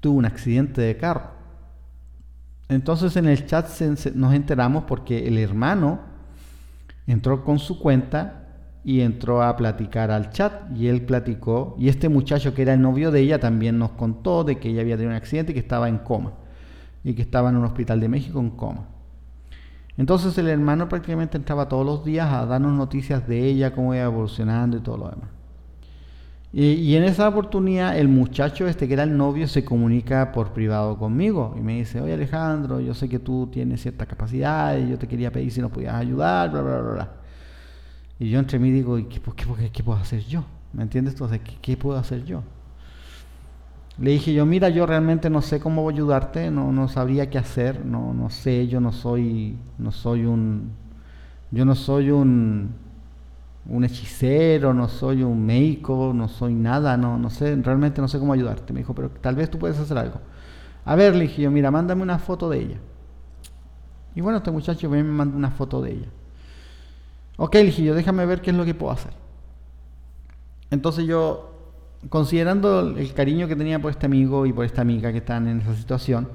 tuvo 0.00 0.18
un 0.18 0.24
accidente 0.24 0.80
de 0.80 0.96
carro. 0.96 1.30
Entonces 2.68 3.14
en 3.14 3.28
el 3.28 3.46
chat 3.46 3.68
nos 4.12 4.34
enteramos 4.34 4.82
porque 4.88 5.28
el 5.28 5.38
hermano 5.38 6.00
entró 7.06 7.44
con 7.44 7.60
su 7.60 7.78
cuenta 7.78 8.37
y 8.88 9.02
entró 9.02 9.42
a 9.42 9.54
platicar 9.54 10.10
al 10.10 10.30
chat 10.30 10.74
y 10.74 10.86
él 10.86 11.02
platicó 11.02 11.76
y 11.78 11.90
este 11.90 12.08
muchacho 12.08 12.54
que 12.54 12.62
era 12.62 12.72
el 12.72 12.80
novio 12.80 13.10
de 13.10 13.20
ella 13.20 13.38
también 13.38 13.78
nos 13.78 13.90
contó 13.90 14.44
de 14.44 14.56
que 14.56 14.70
ella 14.70 14.80
había 14.80 14.96
tenido 14.96 15.10
un 15.10 15.16
accidente 15.16 15.52
y 15.52 15.54
que 15.54 15.60
estaba 15.60 15.90
en 15.90 15.98
coma 15.98 16.32
y 17.04 17.12
que 17.12 17.20
estaba 17.20 17.50
en 17.50 17.56
un 17.56 17.66
hospital 17.66 18.00
de 18.00 18.08
México 18.08 18.40
en 18.40 18.48
coma. 18.48 18.86
Entonces 19.98 20.38
el 20.38 20.48
hermano 20.48 20.88
prácticamente 20.88 21.36
entraba 21.36 21.68
todos 21.68 21.84
los 21.84 22.02
días 22.02 22.32
a 22.32 22.46
darnos 22.46 22.72
noticias 22.72 23.28
de 23.28 23.44
ella, 23.44 23.74
cómo 23.74 23.94
iba 23.94 24.04
evolucionando 24.04 24.78
y 24.78 24.80
todo 24.80 24.96
lo 24.96 25.10
demás. 25.10 25.28
Y, 26.50 26.96
en 26.96 27.04
esa 27.04 27.28
oportunidad 27.28 27.98
el 27.98 28.08
muchacho 28.08 28.66
este 28.66 28.88
que 28.88 28.94
era 28.94 29.02
el 29.02 29.14
novio 29.14 29.48
se 29.48 29.66
comunica 29.66 30.32
por 30.32 30.54
privado 30.54 30.96
conmigo 30.96 31.54
y 31.58 31.60
me 31.60 31.76
dice, 31.76 32.00
oye 32.00 32.14
Alejandro, 32.14 32.80
yo 32.80 32.94
sé 32.94 33.06
que 33.06 33.18
tú 33.18 33.50
tienes 33.52 33.82
cierta 33.82 34.06
capacidad 34.06 34.78
y 34.78 34.88
yo 34.88 34.98
te 34.98 35.06
quería 35.06 35.30
pedir 35.30 35.50
si 35.50 35.60
nos 35.60 35.70
podías 35.70 35.94
ayudar, 35.94 36.50
bla, 36.50 36.62
bla, 36.62 36.80
bla, 36.80 36.92
bla. 36.92 37.17
Y 38.18 38.30
yo 38.30 38.38
entre 38.38 38.58
mí 38.58 38.70
digo, 38.70 38.98
¿y 38.98 39.04
qué, 39.04 39.20
qué, 39.72 39.82
puedo 39.82 39.98
hacer 39.98 40.24
yo? 40.24 40.44
¿Me 40.72 40.82
entiendes? 40.82 41.14
Entonces, 41.14 41.40
¿qué, 41.40 41.56
¿qué, 41.60 41.76
puedo 41.76 41.98
hacer 41.98 42.24
yo? 42.24 42.42
Le 43.98 44.12
dije 44.12 44.32
yo, 44.32 44.46
mira, 44.46 44.68
yo 44.68 44.86
realmente 44.86 45.30
no 45.30 45.42
sé 45.42 45.60
cómo 45.60 45.88
ayudarte, 45.88 46.50
no, 46.50 46.72
no 46.72 46.88
sabría 46.88 47.30
qué 47.30 47.38
hacer, 47.38 47.84
no, 47.84 48.14
no 48.14 48.30
sé, 48.30 48.68
yo 48.68 48.80
no 48.80 48.92
soy, 48.92 49.56
no 49.78 49.90
soy 49.90 50.24
un, 50.24 50.70
yo 51.50 51.64
no 51.64 51.74
soy 51.74 52.10
un, 52.10 52.74
un 53.68 53.84
hechicero, 53.84 54.72
no 54.72 54.88
soy 54.88 55.22
un 55.22 55.44
médico, 55.44 56.12
no 56.14 56.28
soy 56.28 56.54
nada, 56.54 56.96
no, 56.96 57.18
no 57.18 57.30
sé, 57.30 57.56
realmente 57.56 58.00
no 58.00 58.08
sé 58.08 58.18
cómo 58.18 58.32
ayudarte. 58.32 58.72
Me 58.72 58.80
dijo, 58.80 58.94
pero 58.94 59.10
tal 59.10 59.34
vez 59.34 59.50
tú 59.50 59.58
puedes 59.58 59.78
hacer 59.78 59.98
algo. 59.98 60.20
A 60.84 60.94
ver, 60.94 61.14
le 61.14 61.22
dije 61.22 61.42
yo, 61.42 61.50
mira, 61.50 61.70
mándame 61.70 62.02
una 62.02 62.18
foto 62.18 62.48
de 62.48 62.60
ella. 62.60 62.78
Y 64.14 64.20
bueno, 64.20 64.38
este 64.38 64.50
muchacho 64.50 64.88
me 64.88 65.02
mandó 65.02 65.36
una 65.36 65.50
foto 65.50 65.82
de 65.82 65.92
ella. 65.92 66.08
Ok, 67.40 67.54
dije 67.58 67.84
yo, 67.84 67.94
déjame 67.94 68.26
ver 68.26 68.42
qué 68.42 68.50
es 68.50 68.56
lo 68.56 68.64
que 68.64 68.74
puedo 68.74 68.92
hacer. 68.92 69.12
Entonces 70.72 71.06
yo, 71.06 71.52
considerando 72.08 72.80
el 72.80 73.14
cariño 73.14 73.46
que 73.46 73.54
tenía 73.54 73.80
por 73.80 73.92
este 73.92 74.06
amigo 74.06 74.44
y 74.44 74.52
por 74.52 74.64
esta 74.64 74.82
amiga 74.82 75.12
que 75.12 75.18
están 75.18 75.46
en 75.46 75.60
esa 75.60 75.76
situación, 75.76 76.28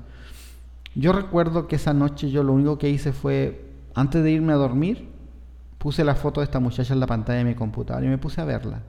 yo 0.95 1.11
recuerdo 1.11 1.67
que 1.67 1.75
esa 1.75 1.93
noche 1.93 2.31
yo 2.31 2.41
lo 2.41 2.53
único 2.53 2.77
que 2.77 2.89
hice 2.89 3.11
fue, 3.11 3.65
antes 3.93 4.23
de 4.23 4.31
irme 4.31 4.53
a 4.53 4.55
dormir, 4.55 5.09
puse 5.77 6.05
la 6.05 6.15
foto 6.15 6.39
de 6.39 6.45
esta 6.45 6.61
muchacha 6.61 6.93
en 6.93 7.01
la 7.01 7.07
pantalla 7.07 7.39
de 7.39 7.45
mi 7.45 7.55
computador 7.55 8.05
y 8.05 8.07
me 8.07 8.17
puse 8.17 8.39
a 8.39 8.45
verla. 8.45 8.81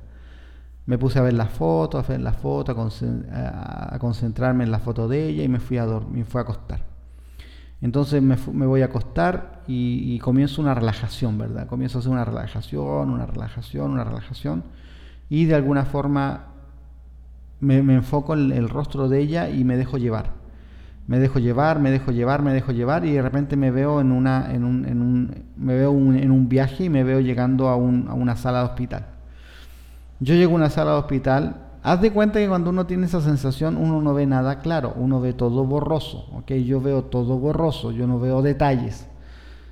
Me 0.87 0.99
puse 0.99 1.19
a 1.19 1.23
ver 1.23 1.33
la 1.33 1.47
foto, 1.47 1.99
a 1.99 2.03
ver 2.03 2.21
la 2.21 2.33
foto, 2.33 2.71
a, 2.71 3.99
concentrarme 3.99 4.63
en 4.63 4.71
la 4.71 4.79
foto 4.79 5.09
de 5.09 5.31
ella 5.31 5.43
y 5.43 5.49
me 5.49 5.59
fui 5.59 5.79
a 5.79 5.85
dormir, 5.85 6.19
me 6.19 6.25
fui 6.25 6.39
a 6.39 6.43
acostar. 6.43 6.94
Entonces 7.85 8.23
me, 8.23 8.65
voy 8.65 8.81
a 8.81 8.87
acostar 8.87 9.61
y, 9.67 10.19
comienzo 10.21 10.63
una 10.63 10.73
relajación, 10.73 11.37
¿verdad? 11.37 11.67
Comienzo 11.67 11.99
a 11.99 12.01
hacer 12.01 12.11
una 12.11 12.25
relajación, 12.25 13.11
una 13.11 13.27
relajación, 13.27 13.91
una 13.91 14.05
relajación. 14.05 14.65
Y 15.29 15.45
de 15.45 15.55
alguna 15.55 15.85
forma 15.85 16.47
me, 17.61 17.77
enfoco 17.77 18.33
en 18.33 18.53
el 18.53 18.71
rostro 18.71 19.11
de 19.11 19.21
ella 19.21 19.51
y 19.51 19.65
me 19.65 19.77
dejo 19.77 19.99
llevar. 19.99 20.31
Me 21.07 21.19
dejo 21.19 21.41
llevar, 21.41 21.79
me 21.79 21.91
dejo 21.91 22.11
llevar, 22.11 22.41
me 22.41 22.55
dejo 22.55 22.73
llevar 22.73 23.05
y 23.05 23.13
de 23.13 23.21
repente 23.21 23.55
me 23.55 23.71
veo 23.71 24.01
en 24.01 24.13
una, 24.13 24.51
en 24.55 24.65
un, 24.65 24.87
en 24.87 25.03
un 25.03 25.45
me 25.59 25.75
veo 25.75 25.91
en 25.93 26.31
un 26.31 26.49
viaje 26.49 26.85
y 26.85 26.89
me 26.89 27.05
veo 27.05 27.21
llegando 27.21 27.69
a, 27.69 27.75
a 27.75 27.77
una 27.77 28.37
sala 28.37 28.61
de 28.61 28.65
hospital. 28.65 29.07
Yo 30.21 30.35
llego 30.35 30.53
a 30.53 30.57
una 30.57 30.71
sala 30.71 30.93
de 30.93 30.99
hospital 31.01 31.57
Haz 31.87 32.01
de 32.01 32.11
cuenta 32.11 32.39
que 32.39 32.49
cuando 32.49 32.71
uno 32.71 32.87
tiene 32.87 33.05
esa 33.05 33.21
sensación, 33.21 33.77
uno 33.77 34.01
no 34.01 34.15
ve 34.15 34.25
nada 34.25 34.61
claro, 34.61 34.95
uno 34.97 35.21
ve 35.21 35.35
todo 35.35 35.67
borroso, 35.67 36.25
¿ok? 36.33 36.53
Yo 36.53 36.81
veo 36.81 37.05
todo 37.05 37.39
borroso, 37.39 37.93
yo 37.93 38.07
no 38.07 38.19
veo 38.19 38.41
detalles. 38.41 39.07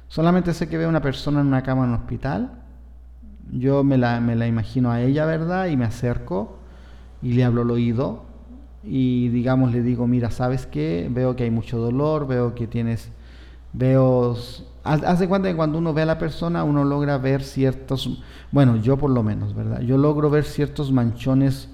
Solamente 0.09 0.53
sé 0.53 0.69
que 0.69 0.77
veo 0.77 0.91
una 0.91 1.01
persona 1.01 1.41
en 1.41 1.47
una 1.47 1.63
cama 1.63 1.85
en 1.85 1.89
un 1.89 1.95
hospital, 1.95 2.53
yo 3.51 3.83
me 3.83 3.97
la, 3.97 4.21
me 4.21 4.37
la 4.37 4.47
imagino 4.47 4.91
a 4.91 5.01
ella, 5.01 5.25
¿verdad? 5.25 5.69
Y 5.69 5.79
me 5.79 5.87
acerco 5.87 6.59
y 7.23 7.33
le 7.33 7.45
hablo 7.45 7.63
al 7.63 7.71
oído 7.71 8.25
y 8.85 9.31
digamos 9.31 9.73
le 9.73 9.81
digo, 9.81 10.07
mira, 10.07 10.31
¿sabes 10.31 10.67
qué? 10.67 11.09
Veo 11.11 11.35
que 11.35 11.45
hay 11.45 11.51
mucho 11.51 11.79
dolor, 11.79 12.27
veo 12.27 12.55
que 12.55 12.67
tienes, 12.67 13.11
veo... 13.73 14.37
Haz, 14.85 15.19
de 15.19 15.29
cuenta 15.29 15.49
que 15.49 15.57
cuando 15.57 15.79
uno 15.79 15.95
ve 15.95 16.03
a 16.03 16.07
la 16.07 16.19
persona, 16.19 16.63
uno 16.63 16.85
logra 16.85 17.17
ver 17.17 17.43
ciertos, 17.43 18.23
bueno, 18.51 18.77
yo 18.77 18.99
por 18.99 19.09
lo 19.09 19.23
menos, 19.23 19.55
¿verdad? 19.55 19.81
Yo 19.81 19.97
logro 19.97 20.29
ver 20.29 20.45
ciertos 20.45 20.93
manchones 20.93 21.72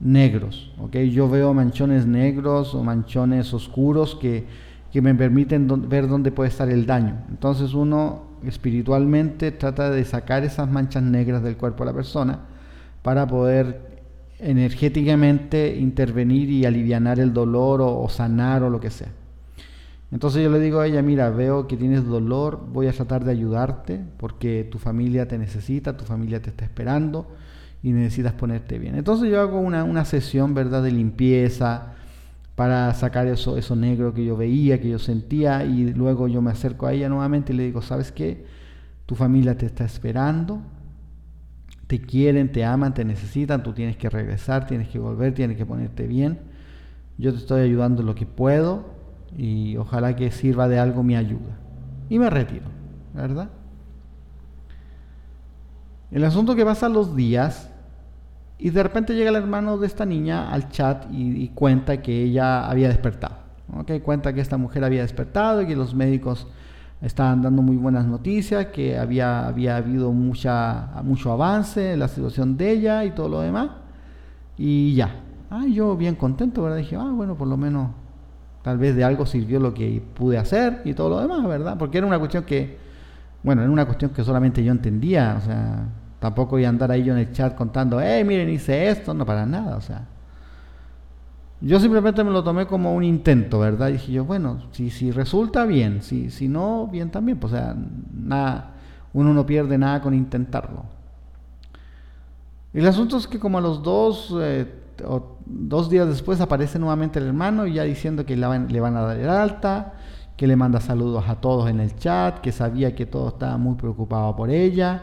negros. 0.00 0.72
¿okay? 0.78 1.10
Yo 1.10 1.28
veo 1.28 1.54
manchones 1.54 2.06
negros 2.06 2.74
o 2.74 2.82
manchones 2.82 3.52
oscuros 3.52 4.14
que, 4.14 4.46
que 4.92 5.02
me 5.02 5.14
permiten 5.14 5.88
ver 5.88 6.08
dónde 6.08 6.32
puede 6.32 6.50
estar 6.50 6.68
el 6.68 6.86
daño. 6.86 7.24
Entonces 7.28 7.74
uno 7.74 8.28
espiritualmente 8.44 9.50
trata 9.50 9.90
de 9.90 10.04
sacar 10.04 10.44
esas 10.44 10.70
manchas 10.70 11.02
negras 11.02 11.42
del 11.42 11.56
cuerpo 11.56 11.84
de 11.84 11.90
la 11.90 11.94
persona 11.94 12.40
para 13.02 13.26
poder 13.26 13.88
energéticamente 14.38 15.76
intervenir 15.76 16.48
y 16.50 16.64
aliviar 16.64 17.18
el 17.18 17.32
dolor 17.32 17.80
o, 17.80 18.00
o 18.00 18.08
sanar 18.08 18.62
o 18.62 18.70
lo 18.70 18.80
que 18.80 18.90
sea. 18.90 19.08
Entonces 20.10 20.42
yo 20.42 20.50
le 20.50 20.60
digo 20.60 20.80
a 20.80 20.86
ella, 20.86 21.02
mira, 21.02 21.28
veo 21.28 21.66
que 21.66 21.76
tienes 21.76 22.06
dolor, 22.06 22.66
voy 22.72 22.86
a 22.86 22.92
tratar 22.92 23.24
de 23.24 23.32
ayudarte 23.32 24.00
porque 24.16 24.66
tu 24.70 24.78
familia 24.78 25.28
te 25.28 25.36
necesita, 25.36 25.96
tu 25.96 26.04
familia 26.04 26.40
te 26.40 26.48
está 26.48 26.64
esperando 26.64 27.26
y 27.82 27.92
necesitas 27.92 28.32
ponerte 28.32 28.78
bien. 28.78 28.94
Entonces 28.96 29.30
yo 29.30 29.40
hago 29.40 29.60
una, 29.60 29.84
una 29.84 30.04
sesión, 30.04 30.54
¿verdad?, 30.54 30.82
de 30.82 30.90
limpieza 30.90 31.94
para 32.54 32.92
sacar 32.94 33.28
eso, 33.28 33.56
eso 33.56 33.76
negro 33.76 34.12
que 34.12 34.24
yo 34.24 34.36
veía, 34.36 34.80
que 34.80 34.88
yo 34.88 34.98
sentía, 34.98 35.64
y 35.64 35.92
luego 35.92 36.26
yo 36.26 36.42
me 36.42 36.50
acerco 36.50 36.86
a 36.86 36.92
ella 36.92 37.08
nuevamente 37.08 37.52
y 37.52 37.56
le 37.56 37.62
digo, 37.62 37.82
¿sabes 37.82 38.10
qué? 38.10 38.46
Tu 39.06 39.14
familia 39.14 39.56
te 39.56 39.66
está 39.66 39.84
esperando, 39.84 40.60
te 41.86 42.00
quieren, 42.00 42.50
te 42.50 42.64
aman, 42.64 42.94
te 42.94 43.04
necesitan, 43.04 43.62
tú 43.62 43.72
tienes 43.72 43.96
que 43.96 44.10
regresar, 44.10 44.66
tienes 44.66 44.88
que 44.88 44.98
volver, 44.98 45.34
tienes 45.34 45.56
que 45.56 45.64
ponerte 45.64 46.06
bien. 46.06 46.40
Yo 47.16 47.32
te 47.32 47.38
estoy 47.38 47.62
ayudando 47.62 48.02
lo 48.02 48.14
que 48.14 48.26
puedo 48.26 48.86
y 49.36 49.76
ojalá 49.76 50.16
que 50.16 50.30
sirva 50.30 50.68
de 50.68 50.78
algo 50.78 51.02
mi 51.02 51.14
ayuda. 51.14 51.58
Y 52.10 52.18
me 52.18 52.28
retiro, 52.28 52.66
¿verdad? 53.14 53.50
El 56.10 56.24
asunto 56.24 56.56
que 56.56 56.64
pasa 56.64 56.88
los 56.88 57.14
días 57.14 57.70
y 58.58 58.70
de 58.70 58.82
repente 58.82 59.14
llega 59.14 59.28
el 59.30 59.36
hermano 59.36 59.76
de 59.76 59.86
esta 59.86 60.06
niña 60.06 60.50
al 60.50 60.70
chat 60.70 61.04
y, 61.12 61.48
cuenta 61.48 62.00
que 62.00 62.24
ella 62.24 62.66
había 62.66 62.88
despertado. 62.88 63.36
¿okay? 63.76 64.00
Cuenta 64.00 64.32
que 64.32 64.40
esta 64.40 64.56
mujer 64.56 64.84
había 64.84 65.02
despertado 65.02 65.62
y 65.62 65.66
que 65.66 65.76
los 65.76 65.94
médicos 65.94 66.46
estaban 67.02 67.42
dando 67.42 67.62
muy 67.62 67.76
buenas 67.76 68.06
noticias, 68.06 68.66
que 68.66 68.98
había, 68.98 69.46
había 69.46 69.76
habido 69.76 70.12
mucha, 70.12 70.88
mucho 71.04 71.30
avance 71.30 71.92
en 71.92 72.00
la 72.00 72.08
situación 72.08 72.56
de 72.56 72.70
ella 72.72 73.04
y 73.04 73.10
todo 73.10 73.28
lo 73.28 73.40
demás. 73.40 73.70
Y 74.56 74.94
ya. 74.94 75.14
Ah, 75.50 75.66
yo 75.66 75.96
bien 75.96 76.14
contento, 76.14 76.62
¿verdad? 76.62 76.78
Dije, 76.78 76.96
ah, 76.96 77.12
bueno, 77.14 77.36
por 77.36 77.46
lo 77.46 77.56
menos 77.56 77.90
tal 78.62 78.78
vez 78.78 78.96
de 78.96 79.04
algo 79.04 79.24
sirvió 79.24 79.60
lo 79.60 79.72
que 79.72 80.02
pude 80.14 80.36
hacer 80.38 80.82
y 80.84 80.94
todo 80.94 81.10
lo 81.10 81.20
demás, 81.20 81.46
¿verdad? 81.46 81.76
Porque 81.78 81.98
era 81.98 82.06
una 82.06 82.18
cuestión 82.18 82.44
que 82.44 82.88
bueno, 83.42 83.62
era 83.62 83.70
una 83.70 83.86
cuestión 83.86 84.10
que 84.10 84.24
solamente 84.24 84.64
yo 84.64 84.72
entendía, 84.72 85.36
o 85.38 85.44
sea, 85.44 85.86
tampoco 86.18 86.58
iba 86.58 86.68
a 86.68 86.70
andar 86.70 86.90
ahí 86.90 87.04
yo 87.04 87.12
en 87.12 87.20
el 87.20 87.32
chat 87.32 87.54
contando, 87.54 88.00
hey, 88.00 88.24
miren, 88.24 88.48
hice 88.50 88.88
esto, 88.88 89.14
no 89.14 89.24
para 89.24 89.46
nada, 89.46 89.76
o 89.76 89.80
sea. 89.80 90.06
Yo 91.60 91.80
simplemente 91.80 92.22
me 92.22 92.30
lo 92.30 92.44
tomé 92.44 92.66
como 92.66 92.94
un 92.94 93.02
intento, 93.02 93.58
¿verdad? 93.58 93.88
Y 93.88 93.92
dije 93.92 94.12
yo, 94.12 94.24
bueno, 94.24 94.58
si, 94.70 94.90
si 94.90 95.10
resulta 95.10 95.64
bien, 95.64 96.02
si, 96.02 96.30
si 96.30 96.46
no, 96.46 96.86
bien 96.86 97.10
también, 97.10 97.38
pues, 97.38 97.52
o 97.52 97.56
sea, 97.56 97.76
nada, 98.14 98.74
uno 99.12 99.34
no 99.34 99.44
pierde 99.44 99.76
nada 99.76 100.00
con 100.00 100.14
intentarlo. 100.14 100.84
Y 102.72 102.78
el 102.78 102.86
asunto 102.86 103.16
es 103.16 103.26
que 103.26 103.40
como 103.40 103.58
a 103.58 103.60
los 103.60 103.82
dos, 103.82 104.34
eh, 104.40 104.66
dos 105.46 105.90
días 105.90 106.06
después 106.06 106.40
aparece 106.40 106.78
nuevamente 106.78 107.18
el 107.18 107.26
hermano 107.26 107.66
ya 107.66 107.82
diciendo 107.84 108.24
que 108.24 108.36
le 108.36 108.46
van 108.80 108.96
a 108.96 109.00
dar 109.00 109.18
el 109.18 109.28
alta, 109.28 109.94
que 110.36 110.46
le 110.46 110.54
manda 110.54 110.80
saludos 110.80 111.28
a 111.28 111.36
todos 111.36 111.68
en 111.68 111.80
el 111.80 111.96
chat, 111.96 112.38
que 112.38 112.52
sabía 112.52 112.94
que 112.94 113.06
todos 113.06 113.32
estaban 113.32 113.60
muy 113.60 113.74
preocupados 113.74 114.36
por 114.36 114.50
ella, 114.50 115.02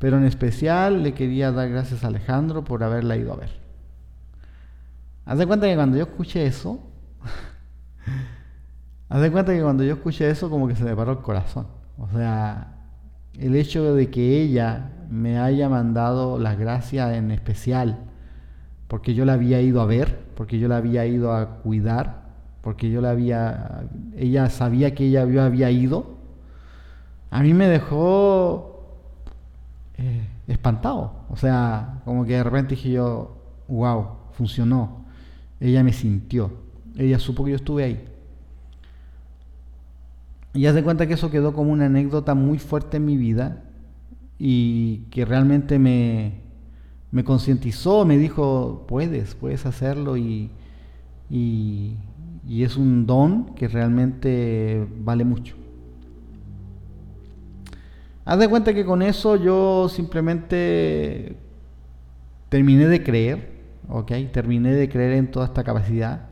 pero 0.00 0.16
en 0.16 0.24
especial 0.24 1.02
le 1.02 1.12
quería 1.12 1.52
dar 1.52 1.68
gracias 1.68 2.02
a 2.02 2.08
Alejandro 2.08 2.64
por 2.64 2.82
haberla 2.82 3.18
ido 3.18 3.34
a 3.34 3.36
ver. 3.36 3.50
Haz 5.26 5.38
de 5.38 5.46
cuenta 5.46 5.66
que 5.66 5.76
cuando 5.76 5.98
yo 5.98 6.04
escuché 6.04 6.46
eso, 6.46 6.80
haz 9.10 9.20
de 9.20 9.30
cuenta 9.30 9.52
que 9.52 9.62
cuando 9.62 9.84
yo 9.84 9.92
escuché 9.92 10.30
eso 10.30 10.48
como 10.48 10.66
que 10.66 10.74
se 10.74 10.84
me 10.84 10.96
paró 10.96 11.12
el 11.12 11.18
corazón. 11.18 11.66
O 11.98 12.08
sea, 12.08 12.78
el 13.38 13.54
hecho 13.54 13.94
de 13.94 14.10
que 14.10 14.40
ella 14.40 14.90
me 15.10 15.38
haya 15.38 15.68
mandado 15.68 16.38
las 16.38 16.58
gracias 16.58 17.14
en 17.14 17.30
especial, 17.30 17.98
porque 18.88 19.12
yo 19.12 19.26
la 19.26 19.34
había 19.34 19.60
ido 19.60 19.82
a 19.82 19.86
ver, 19.86 20.18
porque 20.34 20.58
yo 20.58 20.66
la 20.66 20.78
había 20.78 21.04
ido 21.04 21.34
a 21.34 21.58
cuidar, 21.58 22.22
porque 22.62 22.90
yo 22.90 23.02
la 23.02 23.10
había, 23.10 23.82
ella 24.16 24.48
sabía 24.48 24.94
que 24.94 25.08
ella 25.08 25.22
había 25.44 25.70
ido, 25.70 26.16
a 27.30 27.42
mí 27.42 27.52
me 27.52 27.68
dejó 27.68 28.69
eh, 30.00 30.26
espantado. 30.48 31.26
O 31.28 31.36
sea, 31.36 32.00
como 32.06 32.24
que 32.24 32.32
de 32.32 32.42
repente 32.42 32.74
dije 32.74 32.92
yo, 32.92 33.36
wow, 33.68 34.06
funcionó. 34.32 35.04
Ella 35.60 35.84
me 35.84 35.92
sintió, 35.92 36.52
ella 36.96 37.18
supo 37.18 37.44
que 37.44 37.50
yo 37.50 37.56
estuve 37.56 37.84
ahí. 37.84 38.08
Y 40.54 40.62
ya 40.62 40.72
se 40.72 40.82
cuenta 40.82 41.06
que 41.06 41.14
eso 41.14 41.30
quedó 41.30 41.52
como 41.52 41.70
una 41.70 41.86
anécdota 41.86 42.34
muy 42.34 42.58
fuerte 42.58 42.96
en 42.96 43.04
mi 43.04 43.18
vida 43.18 43.62
y 44.38 45.02
que 45.10 45.26
realmente 45.26 45.78
me, 45.78 46.40
me 47.10 47.22
concientizó, 47.22 48.06
me 48.06 48.16
dijo, 48.16 48.86
puedes, 48.88 49.34
puedes 49.34 49.66
hacerlo 49.66 50.16
y, 50.16 50.50
y, 51.28 51.96
y 52.48 52.62
es 52.64 52.78
un 52.78 53.06
don 53.06 53.54
que 53.54 53.68
realmente 53.68 54.88
vale 55.04 55.24
mucho. 55.24 55.59
Haz 58.24 58.38
de 58.38 58.48
cuenta 58.48 58.74
que 58.74 58.84
con 58.84 59.02
eso 59.02 59.36
yo 59.36 59.88
simplemente 59.88 61.36
terminé 62.48 62.86
de 62.86 63.02
creer, 63.02 63.60
¿ok? 63.88 64.12
Terminé 64.32 64.72
de 64.72 64.88
creer 64.88 65.12
en 65.12 65.30
toda 65.30 65.46
esta 65.46 65.64
capacidad, 65.64 66.28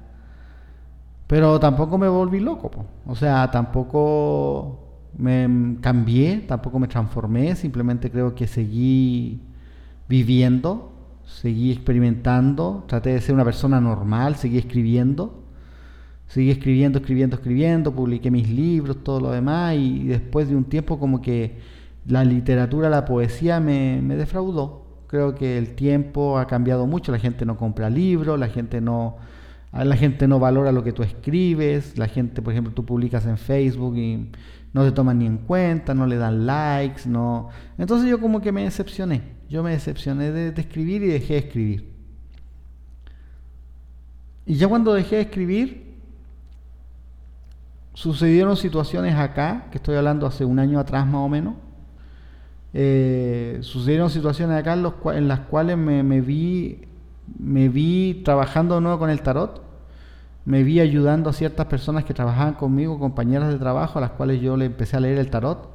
pero 1.27 1.59
tampoco 1.59 1.97
me 1.99 2.09
volví 2.09 2.41
loco, 2.41 2.71
o 3.07 3.15
sea, 3.15 3.51
tampoco 3.51 4.87
me 5.17 5.77
cambié, 5.81 6.45
tampoco 6.47 6.79
me 6.79 6.89
transformé, 6.89 7.57
simplemente 7.57 8.11
creo 8.11 8.35
que 8.35 8.47
seguí 8.47 9.41
viviendo, 10.09 10.93
seguí 11.25 11.73
experimentando, 11.73 12.85
traté 12.87 13.11
de 13.11 13.21
ser 13.21 13.35
una 13.35 13.45
persona 13.45 13.81
normal, 13.81 14.37
seguí 14.37 14.59
escribiendo, 14.59 15.43
seguí 16.27 16.51
escribiendo, 16.51 16.99
escribiendo, 16.99 17.37
escribiendo, 17.37 17.95
publiqué 17.95 18.31
mis 18.31 18.49
libros, 18.49 19.03
todo 19.03 19.21
lo 19.21 19.31
demás, 19.31 19.75
y 19.77 20.05
después 20.07 20.49
de 20.49 20.57
un 20.57 20.65
tiempo 20.65 20.99
como 20.99 21.21
que 21.21 21.78
la 22.09 22.25
literatura, 22.25 22.89
la 22.89 23.05
poesía 23.05 23.61
me, 23.61 24.01
defraudó. 24.17 24.87
Creo 25.07 25.35
que 25.35 25.59
el 25.59 25.75
tiempo 25.75 26.39
ha 26.39 26.47
cambiado 26.47 26.87
mucho, 26.87 27.13
la 27.13 27.19
gente 27.19 27.45
no 27.45 27.57
compra 27.57 27.91
libros, 27.91 28.39
la 28.39 28.49
gente 28.49 28.81
no, 28.81 29.17
la 29.73 29.97
gente 29.97 30.27
no 30.27 30.39
valora 30.39 30.73
lo 30.73 30.83
que 30.83 30.93
tú 30.93 31.03
escribes, 31.03 31.99
la 31.99 32.09
gente, 32.09 32.43
por 32.43 32.53
ejemplo, 32.53 32.73
tú 32.73 32.85
publicas 32.85 33.27
en 33.27 33.39
Facebook 33.39 33.97
y 33.97 34.31
no 34.73 34.85
te 34.85 34.93
toman 34.93 35.19
ni 35.19 35.27
en 35.27 35.39
cuenta, 35.39 35.95
no 35.95 36.07
le 36.07 36.17
dan 36.17 36.47
likes, 36.47 37.03
no. 37.07 37.51
Entonces 37.77 38.09
yo 38.09 38.21
como 38.21 38.41
que 38.41 38.53
me 38.53 38.65
decepcioné, 38.65 39.23
yo 39.49 39.63
me 39.63 39.71
decepcioné 39.71 40.31
de, 40.31 40.61
escribir 40.61 41.03
y 41.03 41.09
dejé 41.09 41.35
de 41.35 41.39
escribir. 41.41 41.93
Y 44.47 44.55
ya 44.55 44.67
cuando 44.67 44.95
dejé 44.95 45.17
de 45.17 45.23
escribir, 45.23 45.95
sucedieron 47.93 48.57
situaciones 48.57 49.15
acá, 49.15 49.67
que 49.71 49.77
estoy 49.77 49.97
hablando 49.97 50.27
hace 50.27 50.47
un 50.47 50.59
año 50.59 50.79
atrás 50.79 51.07
más 51.07 51.21
o 51.21 51.29
menos, 51.29 51.55
eh, 52.75 53.59
sucedieron 53.63 54.11
situaciones 54.11 54.59
acá 54.59 54.75
en, 54.75 55.29
las 55.29 55.41
cuales 55.41 55.79
me, 55.79 56.21
vi 56.21 56.89
me 57.39 57.69
vi 57.69 58.23
trabajando 58.25 58.77
de 58.77 58.81
nuevo 58.81 58.99
con 58.99 59.11
el 59.11 59.23
tarot, 59.23 59.63
me 60.45 60.63
vi 60.63 60.81
ayudando 60.81 61.31
a 61.31 61.33
ciertas 61.33 61.67
personas 61.67 62.05
que 62.05 62.15
trabajaban 62.15 62.55
conmigo, 62.55 62.99
compañeras 62.99 63.53
de 63.53 63.59
trabajo, 63.59 63.99
a 63.99 64.03
las 64.03 64.11
cuales 64.13 64.41
yo 64.41 64.57
le 64.57 64.67
empecé 64.67 64.97
a 64.97 65.01
leer 65.01 65.19
el 65.19 65.31
tarot. 65.31 65.69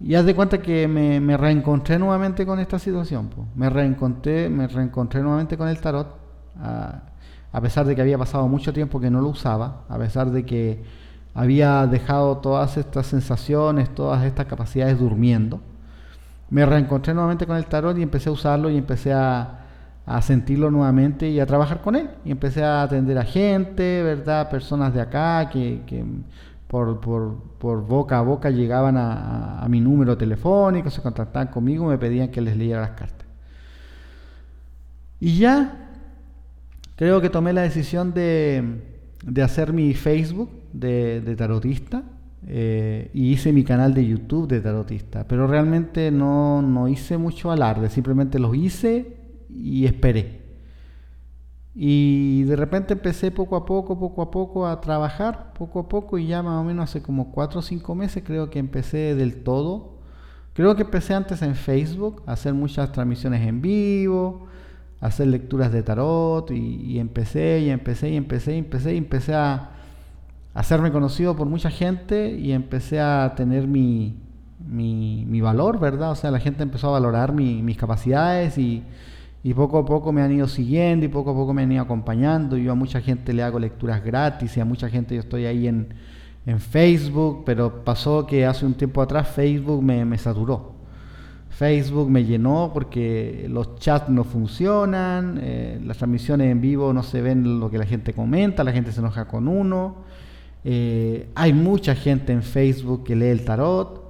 Y 0.00 0.14
haz 0.14 0.24
de 0.26 0.34
cuenta 0.34 0.58
que 0.58 0.86
me, 0.86 1.36
reencontré 1.36 1.98
nuevamente 1.98 2.44
con 2.44 2.60
esta 2.60 2.78
situación. 2.78 3.30
Me 3.54 3.70
reencontré, 3.70 4.48
me 4.48 4.66
reencontré 4.66 5.22
nuevamente 5.22 5.56
con 5.56 5.68
el 5.68 5.80
tarot, 5.80 6.18
a 6.60 7.60
pesar 7.60 7.86
de 7.86 7.94
que 7.94 8.02
había 8.02 8.18
pasado 8.18 8.46
mucho 8.48 8.72
tiempo 8.72 9.00
que 9.00 9.10
no 9.10 9.20
lo 9.20 9.28
usaba, 9.28 9.84
a 9.88 9.98
pesar 9.98 10.30
de 10.30 10.44
que 10.44 10.82
había 11.34 11.86
dejado 11.86 12.38
todas 12.38 12.76
estas 12.76 13.06
sensaciones, 13.06 13.92
todas 13.94 14.24
estas 14.24 14.46
capacidades 14.46 14.98
durmiendo 14.98 15.60
me 16.50 16.66
reencontré 16.66 17.14
nuevamente 17.14 17.46
con 17.46 17.56
el 17.56 17.66
tarot 17.66 17.96
y 17.98 18.02
empecé 18.02 18.28
a 18.28 18.32
usarlo 18.32 18.70
y 18.70 18.76
empecé 18.76 19.12
a, 19.12 19.60
sentirlo 20.20 20.70
nuevamente 20.70 21.28
y 21.28 21.40
a 21.40 21.46
trabajar 21.46 21.80
con 21.80 21.96
él. 21.96 22.10
Y 22.24 22.30
empecé 22.30 22.62
a 22.62 22.82
atender 22.82 23.18
a 23.18 23.24
gente, 23.24 24.02
¿verdad? 24.02 24.50
Personas 24.50 24.92
de 24.92 25.00
acá 25.00 25.48
que, 25.48 25.80
por, 26.68 27.00
boca 27.86 28.18
a 28.18 28.22
boca 28.22 28.50
llegaban 28.50 28.96
a, 28.98 29.66
mi 29.68 29.80
número 29.80 30.16
telefónico, 30.18 30.90
se 30.90 31.00
contactaban 31.02 31.48
conmigo, 31.48 31.86
me 31.86 31.98
pedían 31.98 32.28
que 32.28 32.40
les 32.40 32.56
leyera 32.56 32.82
las 32.82 32.90
cartas. 32.90 33.26
Y 35.20 35.38
ya 35.38 35.88
creo 36.96 37.20
que 37.20 37.30
tomé 37.30 37.52
la 37.52 37.62
decisión 37.62 38.12
de, 38.12 38.82
hacer 39.42 39.72
mi 39.72 39.94
Facebook 39.94 40.50
de 40.72 41.34
tarotista 41.36 42.02
eh, 42.46 43.10
y 43.14 43.32
hice 43.32 43.52
mi 43.52 43.64
canal 43.64 43.94
de 43.94 44.06
YouTube 44.06 44.48
de 44.48 44.60
tarotista, 44.60 45.26
pero 45.26 45.46
realmente 45.46 46.10
no, 46.10 46.60
no 46.60 46.88
hice 46.88 47.16
mucho 47.16 47.50
alarde, 47.50 47.88
simplemente 47.88 48.38
los 48.38 48.54
hice 48.54 49.16
y 49.48 49.86
esperé. 49.86 50.42
Y 51.74 52.44
de 52.44 52.54
repente 52.54 52.92
empecé 52.92 53.30
poco 53.30 53.56
a 53.56 53.64
poco, 53.64 53.98
poco 53.98 54.22
a 54.22 54.30
poco 54.30 54.66
a 54.66 54.80
trabajar, 54.80 55.52
poco 55.54 55.80
a 55.80 55.88
poco, 55.88 56.18
y 56.18 56.26
ya 56.26 56.42
más 56.42 56.60
o 56.60 56.64
menos 56.64 56.84
hace 56.84 57.02
como 57.02 57.32
4 57.32 57.58
o 57.60 57.62
5 57.62 57.94
meses 57.94 58.22
creo 58.24 58.50
que 58.50 58.58
empecé 58.58 59.14
del 59.14 59.42
todo. 59.42 59.98
Creo 60.52 60.76
que 60.76 60.82
empecé 60.82 61.14
antes 61.14 61.42
en 61.42 61.56
Facebook 61.56 62.22
a 62.26 62.32
hacer 62.32 62.54
muchas 62.54 62.92
transmisiones 62.92 63.46
en 63.46 63.60
vivo, 63.60 64.46
a 65.00 65.06
hacer 65.06 65.26
lecturas 65.28 65.72
de 65.72 65.82
tarot, 65.82 66.50
y, 66.52 66.76
y 66.92 66.98
empecé, 67.00 67.60
y 67.60 67.70
empecé, 67.70 68.10
y 68.10 68.16
empecé, 68.16 68.54
y 68.54 68.58
empecé, 68.58 68.94
y 68.94 68.98
empecé 68.98 69.34
a, 69.34 69.70
hacerme 70.54 70.92
conocido 70.92 71.36
por 71.36 71.48
mucha 71.48 71.70
gente 71.70 72.30
y 72.30 72.52
empecé 72.52 73.00
a 73.00 73.34
tener 73.36 73.66
mi, 73.66 74.16
mi, 74.66 75.40
valor, 75.40 75.78
¿verdad? 75.78 76.12
O 76.12 76.14
sea, 76.14 76.30
la 76.30 76.40
gente 76.40 76.62
empezó 76.62 76.88
a 76.88 76.92
valorar 76.92 77.32
mis 77.32 77.76
capacidades 77.76 78.56
y, 78.56 78.82
poco 79.54 79.78
a 79.78 79.84
poco 79.84 80.12
me 80.12 80.22
han 80.22 80.32
ido 80.32 80.48
siguiendo 80.48 81.04
y 81.04 81.08
poco 81.08 81.32
a 81.32 81.34
poco 81.34 81.52
me 81.52 81.62
han 81.62 81.72
ido 81.72 81.82
acompañando. 81.82 82.56
Yo 82.56 82.72
a 82.72 82.74
mucha 82.74 83.00
gente 83.00 83.32
le 83.32 83.42
hago 83.42 83.58
lecturas 83.58 84.02
gratis 84.02 84.56
y 84.56 84.60
a 84.60 84.64
mucha 84.64 84.88
gente 84.88 85.14
yo 85.14 85.20
estoy 85.20 85.46
ahí 85.46 85.68
en, 85.68 85.88
Facebook, 86.58 87.42
pero 87.46 87.84
pasó 87.84 88.26
que 88.26 88.44
hace 88.44 88.66
un 88.66 88.74
tiempo 88.74 89.00
atrás 89.00 89.28
Facebook 89.28 89.82
me, 89.82 90.18
saturó. 90.18 90.74
Facebook 91.48 92.10
me 92.10 92.24
llenó 92.24 92.70
porque 92.74 93.46
los 93.48 93.76
chats 93.76 94.10
no 94.10 94.24
funcionan, 94.24 95.38
eh, 95.40 95.80
las 95.82 95.96
transmisiones 95.96 96.50
en 96.50 96.60
vivo 96.60 96.92
no 96.92 97.02
se 97.02 97.22
ven 97.22 97.60
lo 97.60 97.70
que 97.70 97.78
la 97.78 97.86
gente 97.86 98.12
comenta, 98.12 98.62
la 98.62 98.72
gente 98.72 98.92
se 98.92 99.00
enoja 99.00 99.26
con 99.26 99.48
uno. 99.48 100.04
Eh, 100.64 101.28
hay 101.34 101.52
mucha 101.52 101.94
gente 101.94 102.32
en 102.32 102.42
Facebook 102.42 103.04
que 103.04 103.14
lee 103.14 103.26
el 103.26 103.44
tarot 103.44 104.02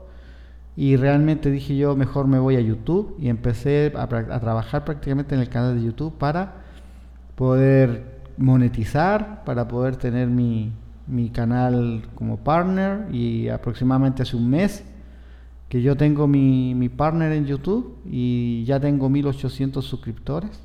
y 0.76 0.96
realmente 0.96 1.50
dije 1.50 1.76
yo 1.76 1.96
mejor 1.96 2.28
me 2.28 2.38
voy 2.38 2.54
a 2.56 2.60
YouTube 2.60 3.16
y 3.18 3.28
empecé 3.28 3.92
a, 3.96 4.06
trabajar 4.06 4.84
prácticamente 4.84 5.34
en 5.34 5.40
el 5.40 5.48
canal 5.48 5.76
de 5.76 5.84
YouTube 5.84 6.16
para 6.16 6.62
poder 7.34 8.22
monetizar, 8.36 9.42
para 9.44 9.66
poder 9.66 9.96
tener 9.96 10.28
mi, 10.28 10.72
mi 11.08 11.30
canal 11.30 12.04
como 12.14 12.36
partner 12.36 13.12
y 13.12 13.48
aproximadamente 13.48 14.22
hace 14.22 14.36
un 14.36 14.48
mes 14.48 14.84
que 15.68 15.82
yo 15.82 15.96
tengo 15.96 16.28
mi, 16.28 16.74
mi 16.74 16.88
partner 16.88 17.32
en 17.32 17.46
YouTube 17.46 17.98
y 18.04 18.64
ya 18.64 18.78
tengo 18.78 19.08
1800 19.08 19.84
suscriptores 19.84 20.62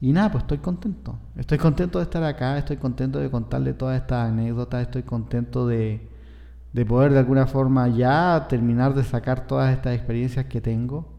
y 0.00 0.12
nada, 0.12 0.30
pues 0.30 0.44
estoy 0.44 0.58
contento. 0.58 1.18
Estoy 1.36 1.58
contento 1.58 1.98
de 1.98 2.04
estar 2.04 2.22
acá, 2.22 2.58
estoy 2.58 2.76
contento 2.76 3.18
de 3.18 3.30
contarle 3.30 3.72
todas 3.72 4.00
estas 4.00 4.28
anécdotas, 4.28 4.82
estoy 4.82 5.02
contento 5.04 5.66
de, 5.66 6.08
poder 6.86 7.12
de 7.12 7.18
alguna 7.18 7.46
forma 7.46 7.88
ya 7.88 8.46
terminar 8.48 8.94
de 8.94 9.04
sacar 9.04 9.46
todas 9.46 9.72
estas 9.72 9.94
experiencias 9.94 10.46
que 10.46 10.60
tengo. 10.60 11.14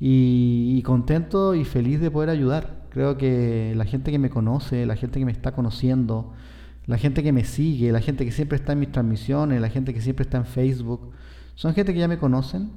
Y, 0.00 0.82
contento 0.82 1.54
y 1.54 1.64
feliz 1.64 2.00
de 2.00 2.10
poder 2.10 2.28
ayudar. 2.30 2.86
Creo 2.90 3.16
que 3.16 3.72
la 3.76 3.84
gente 3.84 4.10
que 4.10 4.18
me 4.18 4.30
conoce, 4.30 4.84
la 4.84 4.96
gente 4.96 5.20
que 5.20 5.24
me 5.24 5.32
está 5.32 5.52
conociendo, 5.52 6.32
la 6.86 6.98
gente 6.98 7.22
que 7.22 7.32
me 7.32 7.44
sigue, 7.44 7.92
la 7.92 8.00
gente 8.00 8.24
que 8.24 8.32
siempre 8.32 8.56
está 8.56 8.72
en 8.72 8.80
mis 8.80 8.90
transmisiones, 8.90 9.60
la 9.60 9.68
gente 9.68 9.94
que 9.94 10.00
siempre 10.00 10.24
está 10.24 10.38
en 10.38 10.46
Facebook, 10.46 11.12
son 11.54 11.74
gente 11.74 11.94
que 11.94 12.00
ya 12.00 12.08
me 12.08 12.18
conocen 12.18 12.72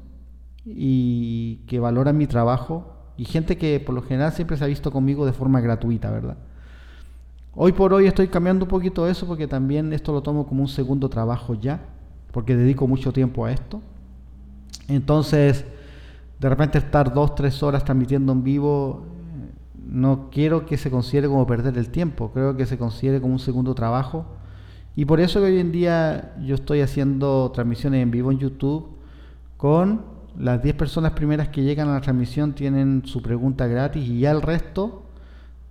y 0.66 1.64
que 1.68 1.80
valoran 1.80 2.16
mi 2.16 2.28
trabajo 2.28 2.95
y 3.18 3.26
gente 3.26 3.58
que 3.58 3.80
por 3.80 3.96
lo 3.96 4.02
general 4.02 4.32
siempre 4.34 4.58
se 4.58 4.64
ha 4.64 4.68
visto 4.68 4.92
conmigo 4.92 5.26
de 5.26 5.34
forma 5.34 5.62
gratuita, 5.62 6.12
¿verdad? 6.12 6.38
Hoy 7.56 7.72
por 7.72 7.94
hoy 7.94 8.08
estoy 8.08 8.28
cambiando 8.28 8.66
un 8.66 8.70
poquito 8.70 9.08
eso 9.08 9.26
porque 9.26 9.48
también 9.48 9.94
esto 9.94 10.12
lo 10.12 10.22
tomo 10.22 10.46
como 10.46 10.62
un 10.62 10.68
segundo 10.68 11.08
trabajo 11.08 11.54
ya, 11.54 11.80
porque 12.32 12.56
dedico 12.56 12.86
mucho 12.86 13.14
tiempo 13.14 13.46
a 13.46 13.52
esto. 13.52 13.82
Entonces, 14.90 15.66
de 16.40 16.50
repente 16.50 16.78
estar 16.78 17.14
dos, 17.14 17.34
tres 17.34 17.64
horas 17.64 17.86
transmitiendo 17.86 18.34
en 18.34 18.44
vivo, 18.44 19.06
no 19.88 20.30
quiero 20.32 20.66
que 20.66 20.78
se 20.78 20.92
considere 20.92 21.28
como 21.28 21.48
perder 21.48 21.78
el 21.78 21.90
tiempo, 21.90 22.32
creo 22.34 22.58
que 22.58 22.66
se 22.66 22.78
considere 22.78 23.22
como 23.22 23.34
un 23.34 23.40
segundo 23.40 23.74
trabajo. 23.74 24.26
Y 24.98 25.06
por 25.06 25.22
eso 25.22 25.40
que 25.40 25.46
hoy 25.46 25.60
en 25.60 25.72
día 25.72 26.36
yo 26.42 26.56
estoy 26.56 26.82
haciendo 26.82 27.52
transmisiones 27.54 28.04
en 28.04 28.12
vivo 28.12 28.32
en 28.32 28.40
YouTube 28.40 28.88
con 29.58 30.15
las 30.40 30.62
10 30.62 30.76
personas 30.76 31.12
primeras 31.12 31.50
que 31.50 31.64
llegan 31.64 31.90
a 31.90 31.94
la 31.94 32.02
transmisión 32.02 32.54
tienen 32.54 33.04
su 33.06 33.22
pregunta 33.22 33.68
gratis 33.68 34.08
y 34.08 34.20
ya 34.20 34.32
el 34.32 34.42
resto 34.42 35.04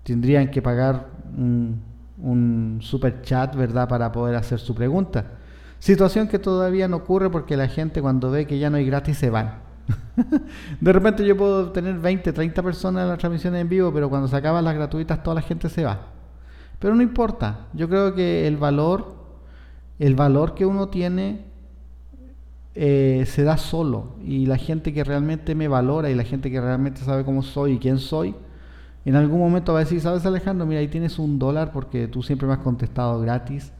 tendrían 0.03 0.51
que 0.51 0.63
pagar 0.63 1.09
un, 1.37 2.79
super 2.81 3.23
chat, 3.23 3.55
¿verdad?, 3.57 3.89
para 3.89 4.13
poder 4.13 4.37
hacer 4.37 4.59
su 4.59 4.75
pregunta. 4.75 5.33
Situación 5.79 6.29
que 6.29 6.39
todavía 6.39 6.89
no 6.89 6.97
ocurre 6.99 7.31
porque 7.31 7.57
la 7.57 7.69
gente 7.69 8.01
cuando 8.01 8.31
ve 8.31 8.47
que 8.47 8.59
ya 8.59 8.71
no 8.71 8.77
hay 8.77 8.87
gratis 8.87 9.19
se 9.19 9.31
van. 9.31 9.63
de 10.81 10.93
repente 10.93 11.27
yo 11.27 11.37
puedo 11.37 11.71
tener 11.73 11.99
20, 11.99 12.33
30 12.33 12.63
personas 12.63 13.03
en 13.03 13.09
las 13.11 13.19
transmisiones 13.19 13.61
en 13.61 13.69
vivo, 13.69 13.93
pero 13.93 14.09
cuando 14.09 14.29
se 14.29 14.37
acaban 14.37 14.65
las 14.65 14.75
gratuitas 14.75 15.23
toda 15.23 15.35
la 15.35 15.43
gente 15.43 15.69
se 15.69 15.85
va. 15.85 16.07
Pero 16.79 16.95
no 16.95 17.03
importa, 17.03 17.67
yo 17.73 17.89
creo 17.89 18.15
que 18.15 18.47
el 18.47 18.57
valor, 18.57 19.15
el 19.99 20.15
valor 20.15 20.55
que 20.55 20.65
uno 20.65 20.89
tiene 20.89 21.45
eh, 22.75 23.25
se 23.27 23.45
da 23.45 23.57
solo 23.57 24.17
y 24.25 24.47
la 24.47 24.57
gente 24.57 24.93
que 24.93 25.05
realmente 25.05 25.55
me 25.55 25.69
valora 25.69 26.11
y 26.11 26.15
la 26.15 26.25
gente 26.25 26.51
que 26.51 26.61
realmente 26.61 27.03
sabe 27.03 27.25
cómo 27.25 27.43
soy 27.43 27.75
y 27.75 27.79
quién 27.79 27.99
soy, 27.99 28.35
en 29.05 29.17
algún 29.17 29.39
momento 29.39 29.73
va 29.73 29.81
a 29.81 29.85
decir, 29.85 30.01
sabes 30.01 30.25
Alejandro, 30.25 30.67
mira, 30.67 30.81
ahí 30.81 30.89
tienes 30.89 31.19
un 31.19 31.39
dólar 31.39 31.73
porque 31.73 32.09
tú 32.09 32.23
siempre 32.23 32.49
me 32.49 32.55
has 32.55 32.61
contestado 32.61 33.21
gratis, 33.21 33.73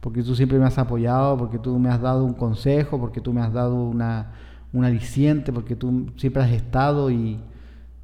porque 0.00 0.22
tú 0.22 0.34
siempre 0.34 0.58
me 0.58 0.64
has 0.64 0.78
apoyado, 0.78 1.36
porque 1.36 1.58
tú 1.58 1.78
me 1.78 1.90
has 1.90 2.00
dado 2.00 2.24
un 2.24 2.32
consejo, 2.32 2.98
porque 2.98 3.20
tú 3.20 3.32
me 3.32 3.42
has 3.42 3.52
dado 3.52 3.84
una, 3.84 4.32
un 4.72 4.84
aliciente, 4.84 5.52
porque 5.52 5.76
tú 5.76 6.10
siempre 6.16 6.42
has 6.42 6.50
estado 6.50 7.10
y, 7.10 7.38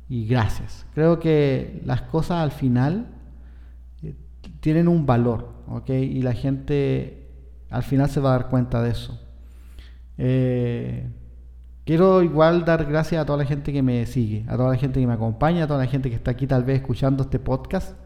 gracias. 0.09 0.87
Creo 0.94 1.18
que 1.18 1.82
las 1.85 2.02
cosas 2.02 2.42
al 2.42 2.52
final 2.52 3.06
eh, 4.02 4.14
tienen 4.61 4.87
un 4.87 5.06
valor, 5.06 5.48
¿ok? 5.68 5.88
Y 5.90 6.22
la 6.22 6.35
gente 6.35 7.30
al 7.70 7.82
final 7.82 8.11
se 8.11 8.20
va 8.20 8.30
a 8.30 8.38
dar 8.38 8.48
cuenta 8.48 8.82
de 8.82 8.90
eso. 8.90 9.18
Eh, 10.18 11.09
Quiero 11.87 12.20
igual 12.20 12.64
dar 12.64 12.85
gracias 12.85 13.22
a 13.22 13.24
toda 13.24 13.38
la 13.38 13.44
gente 13.44 13.72
que 13.72 13.81
me 13.81 14.05
sigue, 14.07 14.44
a 14.48 14.57
toda 14.57 14.70
la 14.70 14.76
gente 14.76 14.98
que 14.98 15.07
me 15.07 15.12
acompaña, 15.12 15.62
a 15.62 15.66
toda 15.68 15.79
la 15.79 15.87
gente 15.87 16.11
que 16.11 16.16
está 16.16 16.33
aquí 16.33 16.48
tal 16.48 16.64
vez 16.64 16.81
escuchando 16.81 17.22
este 17.22 17.38
podcast, 17.38 17.96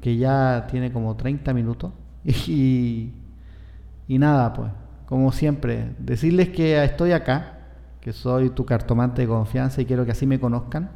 que 0.00 0.16
ya 0.16 0.66
tiene 0.68 0.92
como 0.92 1.16
30 1.16 1.54
minutos. 1.54 1.92
Y, 2.24 3.12
y 4.08 4.18
nada, 4.18 4.52
pues, 4.52 4.72
como 5.06 5.30
siempre, 5.30 5.94
decirles 6.00 6.48
que 6.48 6.82
estoy 6.82 7.12
acá, 7.12 7.60
que 8.00 8.12
soy 8.12 8.50
tu 8.50 8.66
cartomante 8.66 9.22
de 9.22 9.28
confianza 9.28 9.80
y 9.80 9.86
quiero 9.86 10.04
que 10.04 10.10
así 10.10 10.26
me 10.26 10.40
conozcan, 10.40 10.90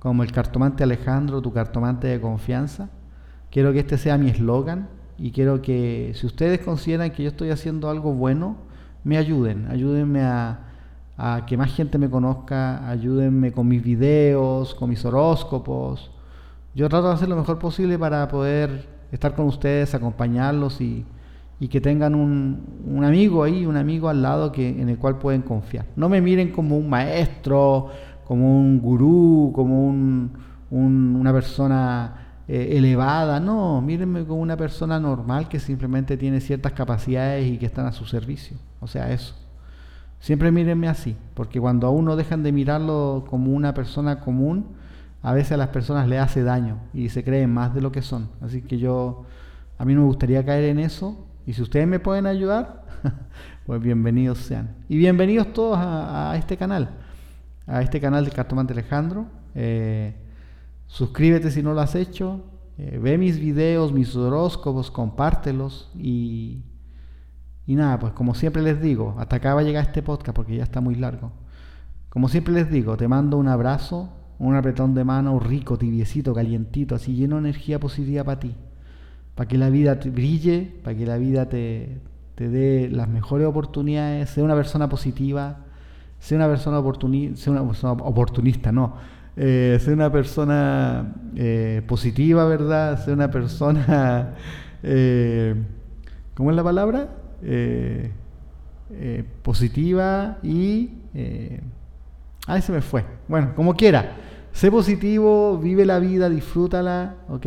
como 0.00 0.24
el 0.24 0.32
cartomante 0.32 0.84
Alejandro, 0.84 1.40
tu 1.40 1.54
cartomante 1.54 2.08
de 2.08 2.20
confianza. 2.20 2.90
Quiero 3.50 3.72
que 3.72 3.78
este 3.78 3.96
sea 3.96 4.18
mi 4.18 4.28
eslogan 4.28 4.90
y 5.16 5.30
quiero 5.30 5.62
que 5.62 6.12
si 6.14 6.26
ustedes 6.26 6.60
consideran 6.60 7.10
que 7.10 7.22
yo 7.22 7.30
estoy 7.30 7.48
haciendo 7.50 7.88
algo 7.88 8.12
bueno, 8.12 8.67
me 9.04 9.18
ayuden, 9.18 9.66
ayúdenme 9.70 10.22
a 10.22 11.44
que 11.46 11.56
más 11.56 11.74
gente 11.74 11.98
me 11.98 12.08
conozca, 12.08 12.88
ayúdenme 12.88 13.50
con 13.50 13.66
mis 13.66 13.82
videos, 13.82 14.74
con 14.74 14.88
mis 14.88 15.04
horóscopos. 15.04 16.10
Yo 16.74 16.88
trato 16.88 17.08
de 17.08 17.14
hacer 17.14 17.28
lo 17.28 17.34
mejor 17.36 17.58
posible 17.58 17.98
para 17.98 18.28
poder 18.28 18.86
estar 19.10 19.34
con 19.34 19.46
ustedes, 19.46 19.94
acompañarlos 19.94 20.80
y, 20.80 21.04
que 21.68 21.80
tengan 21.80 22.14
un, 22.14 23.04
amigo 23.04 23.42
ahí, 23.42 23.66
un 23.66 23.76
amigo 23.76 24.08
al 24.08 24.22
lado 24.22 24.52
que, 24.52 24.80
en 24.80 24.88
el 24.88 24.96
cual 24.96 25.18
pueden 25.18 25.42
confiar. 25.42 25.86
No 25.96 26.08
me 26.08 26.20
miren 26.20 26.52
como 26.52 26.76
un 26.76 26.88
maestro, 26.88 27.88
como 28.24 28.60
un 28.60 28.80
gurú, 28.80 29.50
como 29.52 29.88
una 30.70 31.32
persona 31.32 32.27
eh, 32.48 32.78
elevada, 32.78 33.40
no, 33.40 33.82
mírenme 33.82 34.24
como 34.24 34.40
una 34.40 34.56
persona 34.56 34.98
normal 34.98 35.48
que 35.50 35.60
simplemente 35.60 36.16
tiene 36.16 36.40
ciertas 36.40 36.72
capacidades 36.72 37.46
y 37.46 37.58
que 37.58 37.66
están 37.66 37.84
a 37.84 37.92
su 37.92 38.06
servicio. 38.06 38.56
O 38.80 38.86
sea, 38.86 39.12
eso. 39.12 39.34
Siempre 40.18 40.50
mírenme 40.50 40.88
así, 40.88 41.14
porque 41.34 41.60
cuando 41.60 41.86
a 41.86 41.90
uno 41.90 42.16
dejan 42.16 42.42
de 42.42 42.52
mirarlo 42.52 43.26
como 43.28 43.52
una 43.52 43.74
persona 43.74 44.20
común, 44.20 44.66
a 45.22 45.34
veces 45.34 45.52
a 45.52 45.56
las 45.58 45.68
personas 45.68 46.08
le 46.08 46.18
hace 46.18 46.42
daño 46.42 46.78
y 46.94 47.10
se 47.10 47.22
creen 47.22 47.52
más 47.52 47.74
de 47.74 47.82
lo 47.82 47.92
que 47.92 48.00
son. 48.00 48.30
Así 48.40 48.62
que 48.62 48.78
yo, 48.78 49.26
a 49.76 49.84
mí 49.84 49.94
no 49.94 50.00
me 50.00 50.06
gustaría 50.06 50.42
caer 50.42 50.64
en 50.64 50.78
eso. 50.78 51.26
Y 51.46 51.52
si 51.52 51.60
ustedes 51.60 51.86
me 51.86 52.00
pueden 52.00 52.26
ayudar, 52.26 52.84
pues 53.66 53.82
bienvenidos 53.82 54.38
sean. 54.38 54.74
Y 54.88 54.96
bienvenidos 54.96 55.52
todos 55.52 55.76
a, 55.78 56.34
este 56.38 56.56
canal, 56.56 56.88
a 57.66 57.82
este 57.82 58.00
canal 58.00 58.24
de 58.24 58.30
Cartomante 58.30 58.72
Alejandro. 58.72 59.26
Eh, 59.54 60.14
suscríbete 60.88 61.52
si 61.52 61.62
no 61.62 61.72
lo 61.72 61.80
has 61.80 61.94
hecho. 61.94 62.40
Eh, 62.76 62.98
ve 63.00 63.16
mis 63.16 63.38
videos, 63.38 63.92
mis 63.92 64.14
horóscopos, 64.16 64.90
compártelos 64.90 65.90
y 65.96 66.64
y 67.68 67.74
nada, 67.76 67.98
pues 67.98 68.14
como 68.14 68.34
siempre 68.34 68.62
les 68.62 68.80
digo, 68.80 69.14
hasta 69.18 69.36
acá 69.36 69.52
va 69.52 69.60
a 69.60 69.62
llegar 69.62 69.84
este 69.84 70.02
podcast 70.02 70.34
porque 70.34 70.56
ya 70.56 70.62
está 70.62 70.80
muy 70.80 70.94
largo. 70.94 71.32
Como 72.08 72.30
siempre 72.30 72.54
les 72.54 72.70
digo, 72.70 72.96
te 72.96 73.08
mando 73.08 73.36
un 73.36 73.46
abrazo, 73.46 74.08
un 74.38 74.54
apretón 74.54 74.94
de 74.94 75.04
mano 75.04 75.38
rico, 75.38 75.76
tibiecito, 75.76 76.32
calientito, 76.32 76.94
así 76.94 77.14
lleno 77.14 77.36
de 77.36 77.40
energía 77.40 77.78
positiva 77.78 78.24
para 78.24 78.40
ti. 78.40 78.54
Para 79.34 79.48
que 79.48 79.58
la 79.58 79.68
vida 79.68 80.00
te 80.00 80.08
brille, 80.08 80.80
para 80.82 80.96
que 80.96 81.04
la 81.04 81.18
vida 81.18 81.50
te, 81.50 82.00
te 82.36 82.48
dé 82.48 82.88
las 82.88 83.06
mejores 83.06 83.46
oportunidades, 83.46 84.30
sea 84.30 84.44
una 84.44 84.54
persona 84.54 84.88
positiva, 84.88 85.66
sea 86.20 86.38
una 86.38 86.48
persona, 86.48 86.78
oportunista, 86.78 87.50
una 87.50 87.66
persona 87.66 87.92
oportunista, 87.92 88.72
no. 88.72 88.94
Eh, 89.40 89.78
sea 89.80 89.94
una 89.94 90.10
persona 90.10 91.14
eh, 91.36 91.82
positiva, 91.86 92.44
¿verdad? 92.46 93.04
Sea 93.04 93.14
una 93.14 93.30
persona... 93.30 94.34
Eh, 94.80 95.56
¿Cómo 96.34 96.50
es 96.50 96.56
la 96.56 96.62
palabra? 96.62 97.08
Eh, 97.42 98.12
positiva 99.42 100.38
y... 100.40 100.90
Ahí 102.46 102.62
se 102.62 102.70
me 102.70 102.80
fue. 102.80 103.04
Bueno, 103.26 103.56
como 103.56 103.74
quiera. 103.74 104.12
Sé 104.52 104.70
positivo, 104.70 105.58
vive 105.58 105.84
la 105.84 105.98
vida, 105.98 106.30
disfrútala, 106.30 107.16
¿ok? 107.28 107.46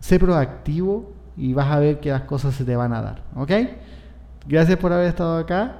Sé 0.00 0.18
proactivo 0.18 1.14
y 1.34 1.54
vas 1.54 1.72
a 1.72 1.78
ver 1.78 1.98
que 2.00 2.10
las 2.10 2.24
cosas 2.24 2.54
se 2.54 2.66
te 2.66 2.76
van 2.76 2.92
a 2.92 3.00
dar, 3.00 3.22
¿ok? 3.34 3.52
Gracias 4.46 4.78
por 4.78 4.92
haber 4.92 5.08
estado 5.08 5.38
acá 5.38 5.78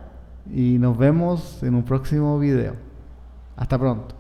y 0.50 0.78
nos 0.78 0.96
vemos 0.96 1.62
en 1.62 1.74
un 1.74 1.82
próximo 1.82 2.38
video. 2.38 2.89
Hasta 3.60 3.78
pronto. 3.78 4.19